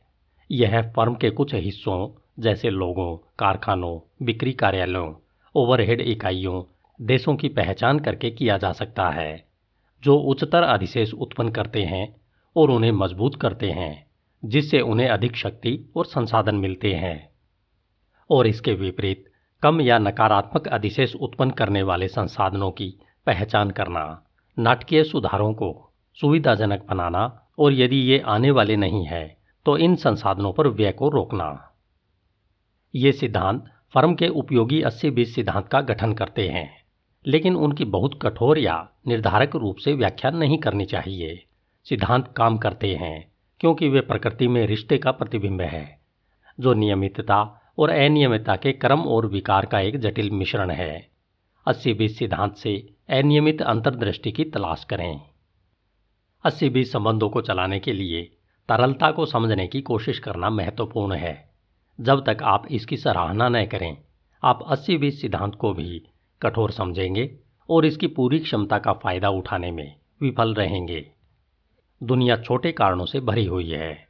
यह 0.50 0.92
फर्म 0.96 1.14
के 1.14 1.30
कुछ 1.30 1.54
हिस्सों, 1.54 2.20
जैसे 2.42 2.70
लोगों, 2.70 3.16
कारखानों, 3.38 4.24
बिक्री 4.26 4.52
कार्यालयों, 4.52 5.14
ओवरहेड 5.54 6.00
इकाइयों, 6.00 6.62
देशों 7.02 7.36
की 7.36 7.48
पहचान 7.48 7.98
करके 7.98 8.30
किया 8.30 8.58
जा 8.58 8.72
सकता 8.72 9.10
है, 9.10 9.44
जो 10.04 10.16
उच्चतर 10.16 10.62
अधिशेष 10.62 11.14
उत्पन्न 11.14 11.50
करते 11.50 11.82
हैं 11.82 12.16
और 12.56 12.70
उन्हें 12.70 12.92
मज़बूत 12.92 13.34
करते 13.34 13.70
हैं, 13.70 14.06
जिससे 14.44 14.80
उन्हें 14.80 15.08
अधिक 15.08 15.36
शक्ति 15.36 15.92
और 15.96 16.04
संसाधन 16.04 16.54
मिलते 16.54 16.92
हैं। 16.92 17.30
और 18.30 18.46
इसके 18.46 18.72
विपरीत, 18.72 19.24
कम 19.62 19.80
या 19.80 19.98
नकारात्मक 19.98 20.68
अधिशेष 20.68 21.14
उत्पन्न 21.14 21.50
करने 21.50 21.82
वाले 21.82 22.08
संसाधनों 22.08 22.70
की 22.70 22.94
पहचान 23.26 23.70
करना, 23.70 24.22
नाटकीय 24.58 25.04
सुधारों 25.04 25.54
को 25.54 25.92
सुविधाजनक 26.20 26.86
बनाना 26.90 27.42
और 27.58 27.72
यदि 27.72 27.96
ये 27.96 28.18
आने 28.18 28.50
वाले 28.50 28.76
नहीं 28.76 29.04
है 29.06 29.36
तो 29.66 29.76
इन 29.76 29.94
संसाधनों 29.96 30.52
पर 30.52 30.68
व्यय 30.68 30.92
को 30.92 31.08
रोकना। 31.08 31.48
ये 32.94 33.12
सिद्धांत 33.12 33.64
फर्म 33.94 34.14
के 34.14 34.28
उपयोगी 34.28 34.80
अस्सी 34.82 35.10
बीस 35.10 35.34
सिद्धांत 35.34 35.68
का 35.68 35.80
गठन 35.80 36.12
करते 36.12 36.48
हैं, 36.48 36.70
लेकिन 37.24 37.56
उनकी 37.56 37.84
बहुत 37.86 38.18
कठोर 38.22 38.58
या 38.58 38.76
निर्धारक 39.06 39.56
रूप 39.56 39.76
से 39.76 39.92
व्याख्या 39.92 40.30
नहीं 40.30 40.58
करनी 40.58 40.84
चाहिए। 40.84 41.44
सिद्धांत 41.86 42.32
काम 42.36 42.58
करते 42.58 42.94
हैं, 42.94 43.28
क्योंकि 43.60 43.88
वे 43.88 44.00
प्रकृति 44.00 44.48
में 44.48 44.66
रिश्ते 44.66 44.98
का 44.98 45.10
प्रतिबिंब 45.10 45.60
है, 45.60 45.98
जो 46.60 46.74
नियमितता 46.74 47.42
और 47.78 47.90
अनियमितता 47.90 48.56
के 48.56 48.72
क्रम 48.72 49.00
और 49.00 49.26
विकार 49.26 49.66
का 49.66 49.80
एक 49.80 49.96
जटिल 49.96 50.30
मिश्रण 50.30 50.70
है। 50.70 51.08
अस्सी 51.66 51.92
बीस 51.94 52.18
सिद्धांत 52.18 52.56
से 52.56 52.76
अनियमित 53.10 53.62
अंतर्दृष्टि 53.62 54.32
की 54.32 54.44
तलाश 54.44 54.84
करें। 54.84 55.20
अस्सी 56.46 56.68
बीस 56.68 56.92
संबंधों 56.92 57.28
को 57.28 57.40
चलाने 57.40 57.78
के 57.78 57.92
लिए 57.92 58.22
तरलता 58.68 59.10
को 59.10 59.26
समझने 59.26 59.66
की 59.66 59.80
कोशिश 59.80 60.18
करना 60.18 60.50
महत्वपूर्ण 60.50 61.14
है। 61.14 61.50
जब 62.00 62.24
तक 62.26 62.42
आप 62.42 62.66
इसकी 62.70 62.96
सराहना 62.96 63.48
न 63.48 63.64
करें, 63.66 63.96
आप 64.42 64.62
अस्सी 64.66 64.98
बीस 64.98 65.20
सिद्धांत 65.20 65.54
को 65.54 65.72
भी 65.74 66.02
कठोर 66.42 66.70
समझेंगे 66.70 67.38
और 67.70 67.86
इसकी 67.86 68.06
पूरी 68.06 68.38
क्षमता 68.38 68.78
का 68.78 68.92
फ़ायदा 68.92 69.28
उठाने 69.28 69.70
में 69.70 69.94
विफल 70.22 70.54
रहेंगे। 70.54 71.10
दुनिया 72.02 72.36
छोटे 72.36 72.72
कारणों 72.72 73.06
से 73.06 73.20
भरी 73.20 73.44
हुई 73.44 73.70
है। 73.70 74.06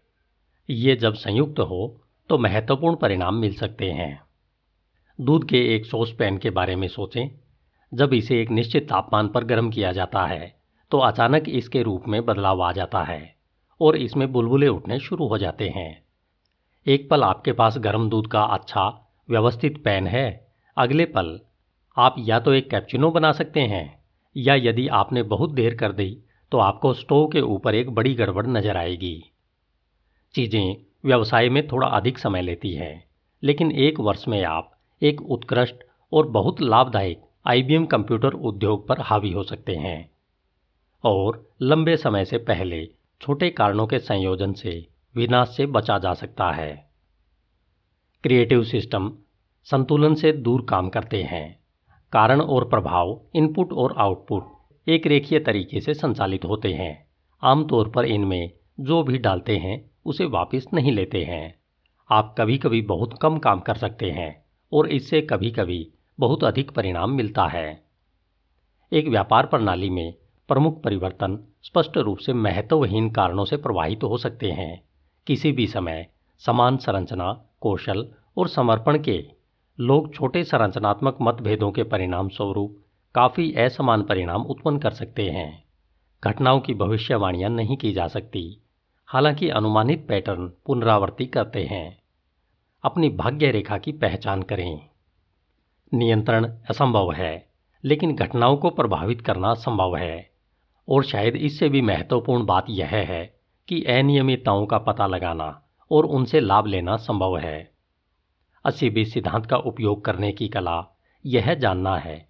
ये 0.70 0.96
जब 0.96 1.14
संयुक्त 1.14 1.58
हो 1.58 2.00
तो 2.28 2.38
महत्वपूर्ण 2.38 2.96
परिणाम 2.96 3.34
मिल 3.34 3.54
सकते 3.54 3.90
हैं। 3.90 4.20
दूध 5.20 5.48
के 5.48 5.76
एक 5.76 5.86
सॉस 5.86 6.12
पैन 6.12 6.38
के 6.38 6.50
बारे 6.50 6.76
में 6.76 6.88
सोचें। 6.88 7.28
जब 7.94 8.14
इसे 8.14 8.42
एक 8.42 8.50
निश्चित 8.50 8.88
तापमान 8.88 9.28
पर 9.28 9.44
गर्म 9.44 9.70
किया 9.70 9.92
जाता 9.92 10.26
है 10.26 10.65
तो 10.92 10.98
अचानक 11.00 11.48
इसके 11.48 11.82
रूप 11.82 12.08
में 12.08 12.24
बदलाव 12.26 12.62
आ 12.62 12.70
जाता 12.72 13.02
है 13.02 13.34
और 13.80 13.96
इसमें 13.96 14.30
बुलबुले 14.32 14.68
उठने 14.68 14.98
शुरू 15.00 15.26
हो 15.26 15.38
जाते 15.38 15.68
हैं। 15.68 15.90
एक 16.86 17.08
पल 17.10 17.22
आपके 17.24 17.52
पास 17.52 17.78
गर्म 17.78 18.08
दूध 18.08 18.26
का 18.26 18.42
अच्छा 18.42 18.88
व्यवस्थित 19.28 19.82
पैन 19.84 20.06
है। 20.06 20.28
अगले 20.76 21.04
पल 21.06 21.38
आप 21.96 22.16
या 22.18 22.38
तो 22.40 22.52
एक 22.52 22.70
कैप्चिनो 22.70 23.10
बना 23.10 23.32
सकते 23.32 23.60
हैं, 23.62 23.98
या 24.36 24.54
यदि 24.54 24.86
आपने 24.90 25.22
बहुत 25.24 25.52
देर 25.52 25.74
कर 25.74 25.92
दी 25.92 26.16
तो 26.52 26.58
आपको 26.58 26.92
स्टोव 26.94 27.26
के 27.28 27.40
ऊपर 27.40 27.74
एक 27.74 27.90
बड़ी 27.90 28.14
गड़बड़ 28.14 28.46
नज़र 28.46 28.76
आएगी। 28.76 29.22
चीज़ें 30.34 30.76
व्यवसाय 31.04 31.48
में 31.48 31.66
थोड़ा 31.68 31.88
अधिक 31.88 32.18
समय 32.18 32.42
लेती 32.42 32.74
हैं, 32.74 33.04
लेकिन 33.42 33.72
एक 33.72 34.00
वर्ष 34.00 34.24
में 34.28 34.42
आप 34.44 34.72
एक 35.02 35.20
उत्कृष्ट 35.22 35.84
और 36.12 36.28
बहुत 36.30 36.60
लाभदायक 36.60 37.22
आईबीएम 37.46 37.86
कंप्यूटर 37.86 38.32
उद्योग 38.32 38.86
पर 38.88 39.00
हावी 39.00 39.32
हो 39.32 39.42
सकते 39.42 39.74
हैं। 39.76 39.98
और 41.06 41.50
लंबे 41.62 41.96
समय 41.96 42.24
से 42.24 42.38
पहले 42.38 42.88
छोटे 43.20 43.50
कारणों 43.50 43.86
के 43.86 43.98
संयोजन 43.98 44.52
से 44.52 44.88
विनाश 45.14 45.48
से 45.56 45.66
बचा 45.66 45.98
जा 45.98 46.14
सकता 46.14 46.50
है। 46.50 46.90
क्रिएटिव 48.22 48.64
सिस्टम 48.64 49.12
संतुलन 49.64 50.14
से 50.14 50.32
दूर 50.32 50.66
काम 50.68 50.88
करते 50.88 51.22
हैं। 51.22 51.60
कारण 52.12 52.40
और 52.40 52.68
प्रभाव, 52.68 53.20
इनपुट 53.34 53.72
और 53.72 53.94
आउटपुट 53.98 54.46
एक 54.88 55.06
रेखीय 55.06 55.38
तरीके 55.38 55.80
से 55.80 55.94
संचालित 55.94 56.44
होते 56.44 56.72
हैं। 56.72 57.06
आमतौर 57.42 57.88
पर 57.88 58.04
इनमें 58.04 58.52
जो 58.80 59.02
भी 59.02 59.18
डालते 59.18 59.56
हैं, 59.56 59.90
उसे 60.04 60.24
वापस 60.24 60.66
नहीं 60.74 60.92
लेते 60.92 61.24
हैं। 61.24 61.54
आप 62.10 62.34
कभी 62.38 62.58
कभी 62.58 62.82
बहुत 62.82 63.18
कम 63.22 63.38
काम 63.38 63.60
कर 63.60 63.74
सकते 63.74 64.10
हैं 64.10 64.44
और 64.72 64.88
इससे 64.88 65.20
कभी 65.20 65.50
कभी 65.50 65.92
बहुत 66.20 66.44
अधिक 66.44 66.70
परिणाम 66.70 67.10
मिलता 67.10 67.46
है। 67.46 67.84
एक 68.92 69.08
व्यापार 69.08 69.46
प्रणाली 69.46 69.90
में 69.90 70.14
प्रमुख 70.48 70.82
परिवर्तन 70.82 71.44
स्पष्ट 71.62 71.96
रूप 71.96 72.18
से 72.18 72.32
महत्वहीन 72.32 73.10
कारणों 73.10 73.44
से 73.44 73.56
प्रवाहित 73.56 74.04
हो 74.04 74.18
सकते 74.18 74.50
हैं। 74.50 74.84
किसी 75.26 75.52
भी 75.52 75.66
समय 75.66 76.06
समान 76.38 76.76
संरचना, 76.76 77.44
कौशल 77.60 78.08
और 78.36 78.48
समर्पण 78.48 79.02
के 79.02 79.30
लोग 79.80 80.14
छोटे 80.14 80.44
संरचनात्मक 80.44 81.18
मतभेदों 81.22 81.70
के 81.72 81.82
परिणाम 81.82 82.28
स्वरूप 82.28 82.78
काफ़ी 83.14 83.54
असमान 83.54 84.02
परिणाम 84.02 84.42
उत्पन्न 84.42 84.78
कर 84.78 84.90
सकते 84.90 85.30
हैं। 85.30 85.64
घटनाओं 86.24 86.60
की 86.60 86.74
भविष्यवाणियाँ 86.74 87.50
नहीं 87.50 87.76
की 87.76 87.92
जा 87.92 88.08
सकती। 88.08 88.62
हालाँकि 89.06 89.48
अनुमानित 89.48 90.06
पैटर्न 90.08 90.52
पुनरावृत्ति 90.66 91.26
करते 91.26 91.64
हैं। 91.64 91.98
अपनी 92.82 93.08
भाग्य 93.08 93.50
रेखा 93.50 93.78
की 93.78 93.92
पहचान 93.92 94.42
करें। 94.42 94.80
नियंत्रण 95.94 96.44
असंभव 96.70 97.12
है, 97.12 97.48
लेकिन 97.84 98.14
घटनाओं 98.14 98.56
को 98.56 98.70
प्रभावित 98.70 99.20
करना 99.20 99.54
संभव 99.54 99.96
है। 99.96 100.35
और 100.88 101.04
शायद 101.04 101.36
इससे 101.36 101.68
भी 101.68 101.82
महत्वपूर्ण 101.82 102.44
बात 102.44 102.66
यह 102.68 102.86
है 102.86 103.36
कि 103.68 103.82
अनियमितताओं 103.82 104.66
का 104.66 104.78
पता 104.78 105.06
लगाना 105.06 105.62
और 105.90 106.06
उनसे 106.06 106.40
लाभ 106.40 106.66
लेना 106.66 106.96
संभव 106.96 107.38
है। 107.38 107.70
अस्सी 108.64 108.90
बीस 108.90 109.14
सिद्धांत 109.14 109.46
का 109.46 109.56
उपयोग 109.56 110.04
करने 110.04 110.32
की 110.32 110.48
कला 110.48 110.98
यह 111.26 111.54
जानना 111.54 111.96
है 111.96 112.28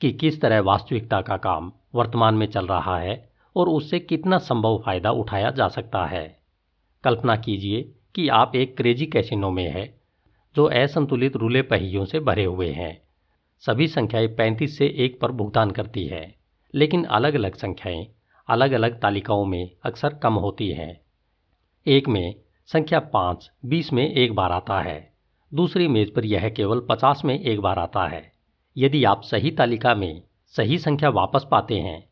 कि 0.00 0.12
किस 0.12 0.40
तरह 0.40 0.60
वास्तविकता 0.60 1.20
का 1.20 1.36
काम 1.36 1.72
वर्तमान 1.94 2.34
में 2.34 2.46
चल 2.46 2.66
रहा 2.66 2.98
है 2.98 3.30
और 3.56 3.68
उससे 3.68 3.98
कितना 3.98 4.38
संभव 4.38 4.82
फ़ायदा 4.84 5.10
उठाया 5.10 5.50
जा 5.50 5.68
सकता 5.68 6.06
है। 6.06 6.38
कल्पना 7.04 7.36
कीजिए 7.36 7.94
कि 8.14 8.28
आप 8.28 8.56
एक 8.56 8.76
क्रेजी 8.76 9.06
कैसिनो 9.06 9.50
में 9.50 9.70
है, 9.70 10.00
जो 10.56 10.64
असंतुलित 10.64 11.36
रूले 11.36 11.62
पहियों 11.62 12.04
से 12.04 12.20
भरे 12.20 12.44
हुए 12.44 12.70
हैं। 12.70 13.02
सभी 13.60 13.88
संख्याएँ 13.88 14.26
पैंतीस 14.26 14.78
से 14.78 14.86
एक 14.86 15.20
पर 15.20 15.32
भुगतान 15.32 15.70
करती 15.70 16.06
है। 16.06 16.37
लेकिन 16.74 17.04
अलग 17.04 17.34
अलग 17.34 17.54
संख्याएँ 17.54 18.06
अलग 18.48 18.72
अलग 18.72 19.00
तालिकाओं 19.00 19.44
में 19.44 19.70
अक्सर 19.84 20.14
कम 20.14 20.34
होती 20.34 20.68
हैं। 20.68 21.00
एक 21.86 22.08
में 22.08 22.34
संख्या 22.68 23.00
पाँच, 23.00 23.50
बीस 23.64 23.92
में 23.92 24.08
एक 24.08 24.34
बार 24.34 24.52
आता 24.52 24.80
है। 24.80 25.12
दूसरी 25.52 25.88
मेज 25.88 26.14
पर 26.14 26.24
यह 26.24 26.48
केवल 26.48 26.80
पचास 26.80 27.22
में 27.24 27.38
एक 27.40 27.60
बार 27.60 27.78
आता 27.78 28.06
है। 28.06 28.22
यदि 28.76 29.04
आप 29.04 29.22
सही 29.22 29.50
तालिका 29.50 29.94
में 29.94 30.22
सही 30.54 30.78
संख्या 30.78 31.08
वापस 31.10 31.46
पाते 31.50 31.78
हैं 31.80 32.04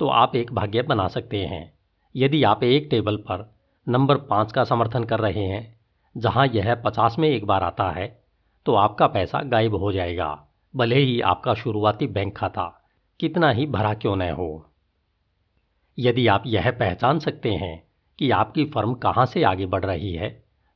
तो 0.00 0.08
आप 0.08 0.36
एक 0.36 0.52
भाग्य 0.52 0.82
बना 0.82 1.08
सकते 1.08 1.44
हैं। 1.44 1.72
यदि 2.14 2.42
आप 2.44 2.62
एक 2.64 2.88
टेबल 2.90 3.16
पर 3.16 3.50
नंबर 3.86 4.16
पाँच 4.24 4.52
का 4.52 4.64
समर्थन 4.64 5.04
कर 5.04 5.20
रहे 5.20 5.44
हैं, 5.44 5.76
जहाँ 6.16 6.46
यह 6.46 6.74
पचास 6.74 7.16
में 7.18 7.28
एक 7.28 7.46
बार 7.46 7.62
आता 7.62 7.90
है 7.90 8.06
तो 8.66 8.74
आपका 8.74 9.06
पैसा 9.06 9.42
गायब 9.42 9.74
हो 9.74 9.92
जाएगा, 9.92 10.46
भले 10.74 10.96
ही 10.96 11.20
आपका 11.20 11.54
शुरुआती 11.54 12.06
बैंक 12.06 12.36
खाता 12.36 12.74
कितना 13.20 13.50
ही 13.50 13.66
भरा 13.66 13.94
क्यों 13.94 14.16
न 14.16 14.30
हो। 14.30 14.64
यदि 15.98 16.26
आप 16.26 16.42
यह 16.46 16.70
पहचान 16.70 17.18
सकते 17.18 17.52
हैं 17.52 17.82
कि 18.18 18.30
आपकी 18.30 18.64
फर्म 18.64 18.94
कहाँ 18.94 19.26
से 19.26 19.42
आगे 19.42 19.66
बढ़ 19.66 19.84
रही 19.84 20.12
है 20.12 20.30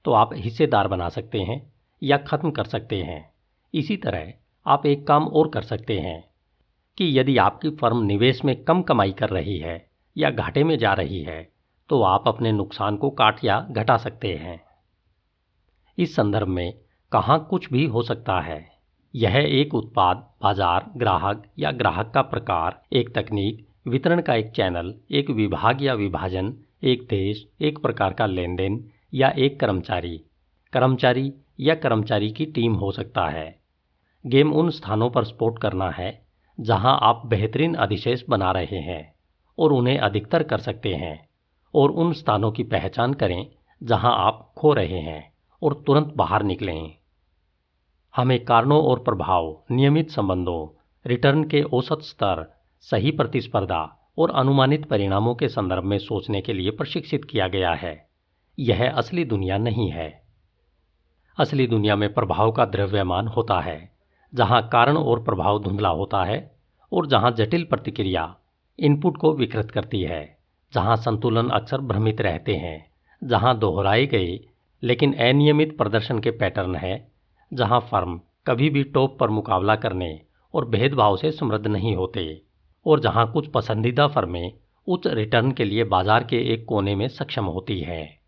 तो 0.04 0.12
आप 0.12 0.30
हिस्सेदार 0.34 0.88
बना 0.88 1.08
सकते 1.08 1.40
हैं 1.40 1.60
या 2.02 2.16
ख़त्म 2.18 2.50
कर 2.50 2.64
सकते 2.64 3.02
हैं। 3.02 3.32
इसी 3.74 3.96
तरह 3.96 4.32
आप 4.66 4.86
एक 4.86 5.06
काम 5.06 5.26
और 5.28 5.48
कर 5.48 5.62
सकते 5.62 5.98
हैं 6.00 6.22
कि 6.98 7.18
यदि 7.18 7.36
आपकी 7.36 7.70
फर्म 7.70 8.02
निवेश 8.02 8.44
में 8.44 8.54
कम 8.64 8.82
कमाई 8.82 9.12
कर 9.12 9.30
रही 9.30 9.58
है 9.58 9.86
या 10.16 10.30
घाटे 10.30 10.64
में 10.64 10.76
जा 10.78 10.92
रही 10.94 11.22
है 11.22 11.42
तो 11.90 12.02
आप 12.02 12.28
अपने 12.28 12.52
नुकसान 12.52 12.96
को 12.96 13.10
काट 13.10 13.44
या 13.44 13.60
घटा 13.70 13.96
सकते 13.96 14.34
हैं। 14.34 14.60
इस 15.98 16.14
संदर्भ 16.16 16.48
में 16.48 16.72
कहाँ 17.12 17.46
कुछ 17.50 17.72
भी 17.72 17.84
हो 17.86 18.02
सकता 18.02 18.40
है। 18.40 18.71
यह 19.14 19.36
एक 19.36 19.74
उत्पाद, 19.74 20.16
बाज़ार, 20.42 20.90
ग्राहक 20.96 21.42
या 21.58 21.70
ग्राहक 21.70 22.10
का 22.14 22.22
प्रकार, 22.22 22.80
एक 22.92 23.14
तकनीक, 23.14 23.66
वितरण 23.86 24.20
का 24.20 24.34
एक 24.34 24.50
चैनल, 24.50 24.94
एक 25.10 25.30
विभाग 25.30 25.82
या 25.82 25.94
विभाजन, 25.94 26.52
एक 26.82 27.02
देश, 27.02 27.46
एक 27.60 27.78
प्रकार 27.78 28.12
का 28.12 28.26
लेन 28.26 28.56
देन 28.56 28.84
या 29.14 29.28
एक 29.28 29.58
कर्मचारी। 29.60 30.16
कर्मचारी 30.72 31.32
या 31.60 31.74
कर्मचारी 31.74 32.30
की 32.30 32.46
टीम 32.46 32.74
हो 32.74 32.90
सकता 32.92 33.26
है। 33.28 33.60
गेम 34.24 34.52
उन 34.52 34.70
स्थानों 34.70 35.10
पर 35.10 35.24
स्पोर्ट 35.24 35.58
करना 35.58 35.90
है, 35.90 36.22
जहाँ 36.58 36.98
आप 37.02 37.22
बेहतरीन 37.26 37.74
अधिशेष 37.74 38.22
बना 38.28 38.52
रहे 38.52 38.78
हैं 38.80 39.14
और 39.58 39.72
उन्हें 39.72 39.98
अधिकतर 39.98 40.42
कर 40.42 40.58
सकते 40.58 40.94
हैं 40.94 41.18
और 41.74 41.90
उन 41.90 42.12
स्थानों 42.12 42.52
की 42.52 42.62
पहचान 42.62 43.14
करें 43.14 43.46
जहाँ 43.82 44.14
आप 44.18 44.52
खो 44.58 44.72
रहे 44.72 45.00
हैं 45.00 45.22
और 45.62 45.82
तुरंत 45.86 46.12
बाहर 46.16 46.42
निकलें। 46.42 47.01
हमें 48.16 48.44
कारणों 48.44 48.82
और 48.82 48.98
प्रभाव, 48.98 49.62
नियमित 49.70 50.10
संबंधों, 50.10 50.80
रिटर्न 51.06 51.44
के 51.44 51.62
औसत 51.62 51.98
स्तर, 52.00 52.58
सही 52.80 53.10
प्रतिस्पर्धा 53.10 54.10
और 54.18 54.30
अनुमानित 54.30 54.84
परिणामों 54.84 55.34
के 55.34 55.48
संदर्भ 55.48 55.84
में 55.84 55.98
सोचने 55.98 56.40
के 56.40 56.52
लिए 56.52 56.70
प्रशिक्षित 56.70 57.24
किया 57.24 57.48
गया 57.48 57.72
है। 57.72 58.08
यह 58.58 58.90
असली 58.90 59.24
दुनिया 59.24 59.58
नहीं 59.58 59.90
है। 59.90 60.22
असली 61.38 61.66
दुनिया 61.66 61.96
में 61.96 62.14
प्रभाव 62.14 62.52
का 62.52 62.64
द्रव्यमान 62.64 63.26
होता 63.26 63.60
है, 63.60 63.92
जहाँ 64.34 64.68
कारण 64.68 64.96
और 64.96 65.22
प्रभाव 65.22 65.62
धुंधला 65.62 65.88
होता 65.88 66.24
है 66.24 66.56
और 66.92 67.06
जहाँ 67.06 67.30
जटिल 67.30 67.64
प्रतिक्रिया 67.64 68.36
इनपुट 68.78 69.16
को 69.16 69.32
विकृत 69.32 69.70
करती 69.70 70.02
है, 70.02 70.38
जहाँ 70.72 70.96
संतुलन 70.96 71.48
अक्सर 71.48 71.78
भ्रमित 71.78 72.20
रहते 72.20 72.56
हैं, 72.56 72.90
जहाँ 73.24 73.58
दोहराए 73.58 74.06
गए 74.06 74.38
लेकिन 74.82 75.12
अनियमित 75.12 75.78
प्रदर्शन 75.78 76.18
के 76.18 76.30
पैटर्न 76.30 76.74
है 76.74 77.11
जहाँ 77.52 77.80
फर्म 77.80 78.20
कभी 78.46 78.70
भी 78.70 78.82
टॉप 78.84 79.18
पर 79.20 79.30
मुकाबला 79.30 79.76
करने 79.76 80.20
और 80.54 80.68
भेदभाव 80.68 81.16
से 81.16 81.30
समृद्ध 81.32 81.66
नहीं 81.66 81.94
होते 81.96 82.42
और 82.86 83.00
जहाँ 83.00 83.30
कुछ 83.32 83.46
पसंदीदा 83.46 84.06
फर्में 84.08 84.52
उच्च 84.86 85.06
रिटर्न 85.06 85.52
के 85.52 85.64
लिए 85.64 85.84
बाज़ार 85.84 86.24
के 86.24 86.36
एक 86.54 86.64
कोने 86.68 86.94
में 86.94 87.06
सक्षम 87.08 87.44
होती 87.44 87.80
हैं। 87.80 88.18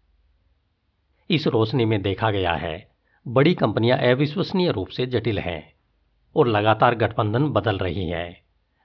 इस 1.31 1.47
रोशनी 1.47 1.85
में 1.85 2.01
देखा 2.03 2.31
गया 2.31 2.53
है, 2.53 2.89
बड़ी 3.27 3.55
कंपनियाँ 3.55 3.99
अविश्वसनीय 3.99 4.71
रूप 4.71 4.89
से 4.89 5.07
जटिल 5.07 5.39
हैं 5.39 5.63
और 6.37 6.49
लगातार 6.49 6.95
गठबंधन 6.95 7.49
बदल 7.49 7.79
रही 7.79 8.09
हैं, 8.09 8.37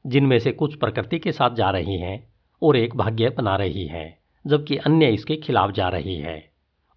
जिनमें 0.06 0.38
से 0.40 0.52
कुछ 0.52 0.76
प्रकृति 0.76 1.20
के 1.20 1.32
साथ 1.32 1.56
जा 1.56 1.70
रही 1.70 2.00
हैं 2.00 2.28
और 2.62 2.78
एक 2.78 2.96
भाग्य 2.96 3.30
बना 3.30 3.56
रही 3.56 3.86
हैं, 3.88 4.18
जबकि 4.46 4.78
अन्य 4.78 5.08
इसके 5.08 5.36
खिलाफ 5.36 5.72
जा 5.72 5.90
रही 5.90 6.16
है 6.16 6.44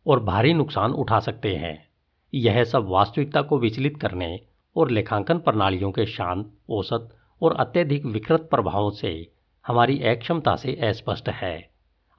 और 0.06 0.22
भारी 0.24 0.52
नुकसान 0.54 0.92
उठा 0.92 1.20
सकते 1.20 1.54
हैं। 1.56 1.91
यह 2.34 2.64
सब 2.64 2.86
वास्तविकता 2.88 3.42
को 3.42 3.58
विचलित 3.58 3.96
करने 3.96 4.40
और 4.76 4.90
लेखांकन 4.90 5.38
प्रणालियों 5.38 5.92
के 5.92 6.06
शांत, 6.06 6.52
औसत 6.70 7.08
और 7.42 7.52
अत्यधिक 7.52 8.06
विकृत 8.06 8.40
प्रभावों 8.40 8.90
से 8.90 9.32
हमारी 9.66 10.02
अक्षमता 10.02 10.56
से 10.56 10.74
अस्पष्ट 10.74 11.28
है। 11.28 11.70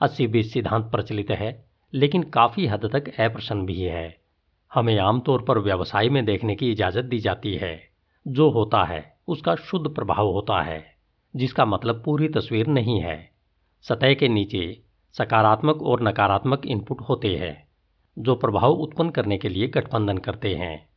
अस्सी 0.01 0.27
बीस 0.27 0.53
सिद्धांत 0.53 0.85
प्रचलित 0.85 1.31
है, 1.31 1.65
लेकिन 1.93 2.23
काफ़ी 2.23 2.67
हद 2.67 2.85
तक 2.85 3.19
अप्रसन्न 3.19 3.65
भी 3.65 3.81
है। 3.81 4.17
हमें 4.73 4.99
आमतौर 4.99 5.41
पर 5.41 5.59
व्यवसाय 5.59 6.09
में 6.09 6.25
देखने 6.25 6.55
की 6.55 6.71
इजाज़त 6.71 7.05
दी 7.05 7.19
जाती 7.19 7.55
है। 7.55 7.89
जो 8.27 8.49
होता 8.49 8.83
है, 8.83 9.17
उसका 9.27 9.55
शुद्ध 9.55 9.95
प्रभाव 9.95 10.27
होता 10.27 10.61
है, 10.61 10.95
जिसका 11.35 11.65
मतलब 11.65 12.03
पूरी 12.03 12.27
तस्वीर 12.27 12.67
नहीं 12.67 13.01
है। 13.01 13.31
सतह 13.81 14.13
के 14.13 14.27
नीचे 14.27 14.81
सकारात्मक 15.13 15.81
और 15.81 16.01
नकारात्मक 16.01 16.65
इनपुट 16.65 17.01
होते 17.01 17.35
हैं। 17.35 17.67
जो 18.17 18.35
प्रभाव 18.35 18.71
उत्पन्न 18.71 19.09
करने 19.09 19.37
के 19.37 19.49
लिए 19.49 19.67
गठबंधन 19.67 20.17
करते 20.17 20.55
हैं, 20.55 20.89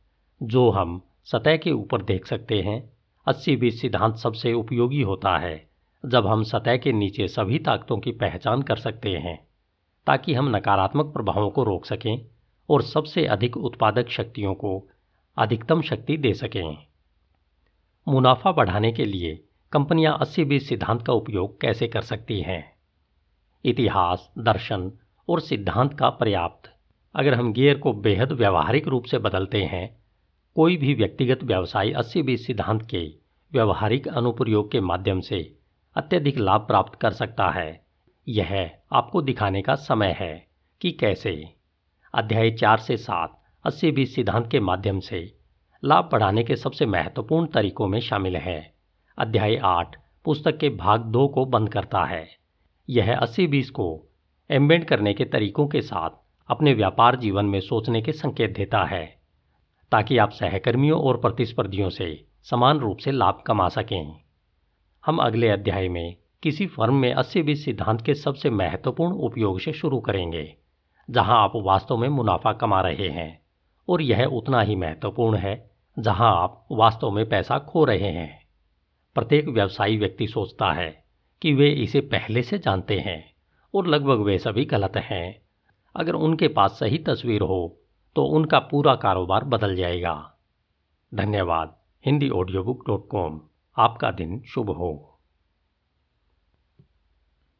जो 0.43 0.69
हम 0.69 1.01
सतह 1.23 1.57
के 1.57 1.71
ऊपर 1.71 2.01
देख 2.01 2.25
सकते 2.25 2.61
हैं। 2.61 2.93
अस्सी 3.27 3.55
बीस 3.55 3.81
सिद्धांत 3.81 4.15
सबसे 4.15 4.53
उपयोगी 4.53 5.01
होता 5.01 5.37
है, 5.37 5.69
जब 6.05 6.27
हम 6.27 6.43
सतह 6.43 6.77
के 6.77 6.91
नीचे 6.91 7.27
सभी 7.27 7.59
ताकतों 7.59 7.97
की 7.97 8.11
पहचान 8.11 8.61
कर 8.61 8.75
सकते 8.75 9.09
हैं, 9.09 9.47
ताकि 10.07 10.33
हम 10.33 10.55
नकारात्मक 10.55 11.05
प्रभावों 11.05 11.49
को 11.49 11.63
रोक 11.63 11.85
सकें 11.85 12.25
और 12.69 12.81
सबसे 12.81 13.25
अधिक 13.25 13.57
उत्पादक 13.57 14.09
शक्तियों 14.09 14.53
को 14.53 14.89
अधिकतम 15.37 15.81
शक्ति 15.81 16.17
दे 16.17 16.33
सकें। 16.33 16.77
मुनाफा 18.07 18.51
बढ़ाने 18.51 18.91
के 18.91 19.05
लिए 19.05 19.43
कंपनियाँ 19.71 20.17
अस्सी 20.21 20.43
बीस 20.43 20.69
सिद्धांत 20.69 21.01
का 21.01 21.13
उपयोग 21.13 21.61
कैसे 21.61 21.87
कर 21.87 22.01
सकती 22.01 22.41
हैं? 22.41 22.73
इतिहास, 23.65 24.31
दर्शन 24.37 24.91
और 25.29 25.39
सिद्धांत 25.39 25.93
का 25.93 26.09
पर्याप्त 26.09 26.76
अगर 27.17 27.33
हम 27.33 27.53
गियर 27.53 27.77
को 27.77 27.93
बेहद 27.93 28.31
व्यवहारिक 28.31 28.87
रूप 28.87 29.05
से 29.05 29.17
बदलते 29.17 29.63
हैं, 29.63 29.97
कोई 30.55 30.77
भी 30.77 30.93
व्यक्तिगत 30.93 31.43
व्यवसाय 31.43 31.91
अस्सी 31.91 32.21
बीस 32.21 32.47
सिद्धांत 32.47 32.89
के 32.89 33.13
व्यवहारिक 33.53 34.07
अनुप्रयोग 34.07 34.71
के 34.71 34.79
माध्यम 34.79 35.19
से 35.19 35.57
अत्यधिक 35.95 36.37
लाभ 36.37 36.61
प्राप्त 36.61 36.99
कर 36.99 37.11
सकता 37.11 37.49
है। 37.49 37.85
यह 38.27 38.71
आपको 38.91 39.21
दिखाने 39.21 39.61
का 39.61 39.75
समय 39.75 40.15
है 40.19 40.47
कि 40.81 40.91
कैसे। 40.91 41.53
अध्याय 42.13 42.51
चार 42.51 42.77
से 42.77 42.97
सात 42.97 43.41
अस्सी 43.65 43.91
बीस 43.91 44.15
सिद्धांत 44.15 44.51
के 44.51 44.59
माध्यम 44.59 44.99
से 44.99 45.37
लाभ 45.85 46.09
बढ़ाने 46.11 46.43
के 46.43 46.55
सबसे 46.55 46.85
महत्वपूर्ण 46.85 47.45
तरीकों 47.45 47.87
में 47.87 47.99
शामिल 47.99 48.37
है। 48.37 48.73
अध्याय 49.17 49.55
आठ 49.55 49.95
पुस्तक 50.25 50.57
के 50.57 50.69
भाग 50.69 51.01
दो 51.01 51.27
को 51.27 51.45
बंद 51.45 51.69
करता 51.69 52.03
है। 52.03 52.27
यह 52.89 53.17
अस्सी 53.17 53.47
बीस 53.47 53.69
को 53.69 54.05
एम्बेड 54.51 54.85
करने 54.85 55.13
के 55.13 55.25
तरीकों 55.25 55.67
के 55.67 55.81
साथ 55.81 56.26
अपने 56.49 56.73
व्यापार 56.73 57.15
जीवन 57.15 57.45
में 57.45 57.59
सोचने 57.59 58.01
के 58.01 58.11
संकेत 58.11 58.55
देता 58.55 58.83
है, 58.83 59.17
ताकि 59.91 60.17
आप 60.17 60.29
सहकर्मियों 60.29 61.01
और 61.01 61.17
प्रतिस्पर्धियों 61.17 61.89
से 61.89 62.25
समान 62.43 62.79
रूप 62.79 62.97
से 62.97 63.11
लाभ 63.11 63.43
कमा 63.47 63.69
सकें। 63.69 64.15
हम 65.05 65.17
अगले 65.17 65.49
अध्याय 65.49 65.89
में 65.89 66.15
किसी 66.43 66.67
फर्म 66.67 66.95
में 66.95 67.13
अस्सी 67.13 67.41
बीस 67.41 67.65
सिद्धांत 67.65 68.01
के 68.01 68.13
सबसे 68.13 68.49
महत्वपूर्ण 68.49 69.13
उपयोग 69.13 69.59
से 69.59 69.73
शुरू 69.73 69.99
करेंगे, 69.99 70.55
जहाँ 71.09 71.43
आप 71.43 71.51
वास्तव 71.55 71.97
में 71.97 72.09
मुनाफा 72.09 72.53
कमा 72.53 72.81
रहे 72.81 73.09
हैं, 73.09 73.41
और 73.89 74.01
यह 74.01 74.25
उतना 74.25 74.61
ही 74.61 74.75
महत्वपूर्ण 74.75 75.37
है, 75.37 75.71
जहाँ 75.99 76.43
आप 76.43 76.67
वास्तव 76.71 77.11
में 77.11 77.29
पैसा 77.29 77.59
खो 77.59 77.85
रहे 77.85 78.11
हैं। 78.11 78.47
प्रत्येक 79.15 79.47
व्यवसायी 79.47 79.97
व्यक्ति 79.97 80.27
सोचता 80.27 80.71
है 80.71 81.03
कि 81.41 81.53
वे 81.53 81.69
इसे 81.69 82.01
पहले 82.01 82.41
से 82.41 82.57
जानते 82.57 82.99
हैं, 82.99 83.33
और 83.73 83.87
लगभग 83.87 84.17
वे 84.17 84.37
सभी 84.37 84.65
गलत 84.65 84.97
हैं। 84.97 85.46
अगर 85.97 86.13
उनके 86.13 86.47
पास 86.47 86.71
सही 86.71 86.97
तस्वीर 86.97 87.41
हो 87.41 87.79
तो 88.15 88.25
उनका 88.25 88.59
पूरा 88.59 88.95
कारोबार 88.95 89.43
बदल 89.43 89.75
जाएगा। 89.75 90.33
धन्यवाद। 91.13 91.75
Hindi 92.05 92.29
audio 92.29 92.63
book 92.63 92.87
dot 92.87 93.07
com 93.07 93.41
आपका 93.77 94.11
दिन 94.11 94.41
शुभ 94.47 94.69
हो। 94.69 95.16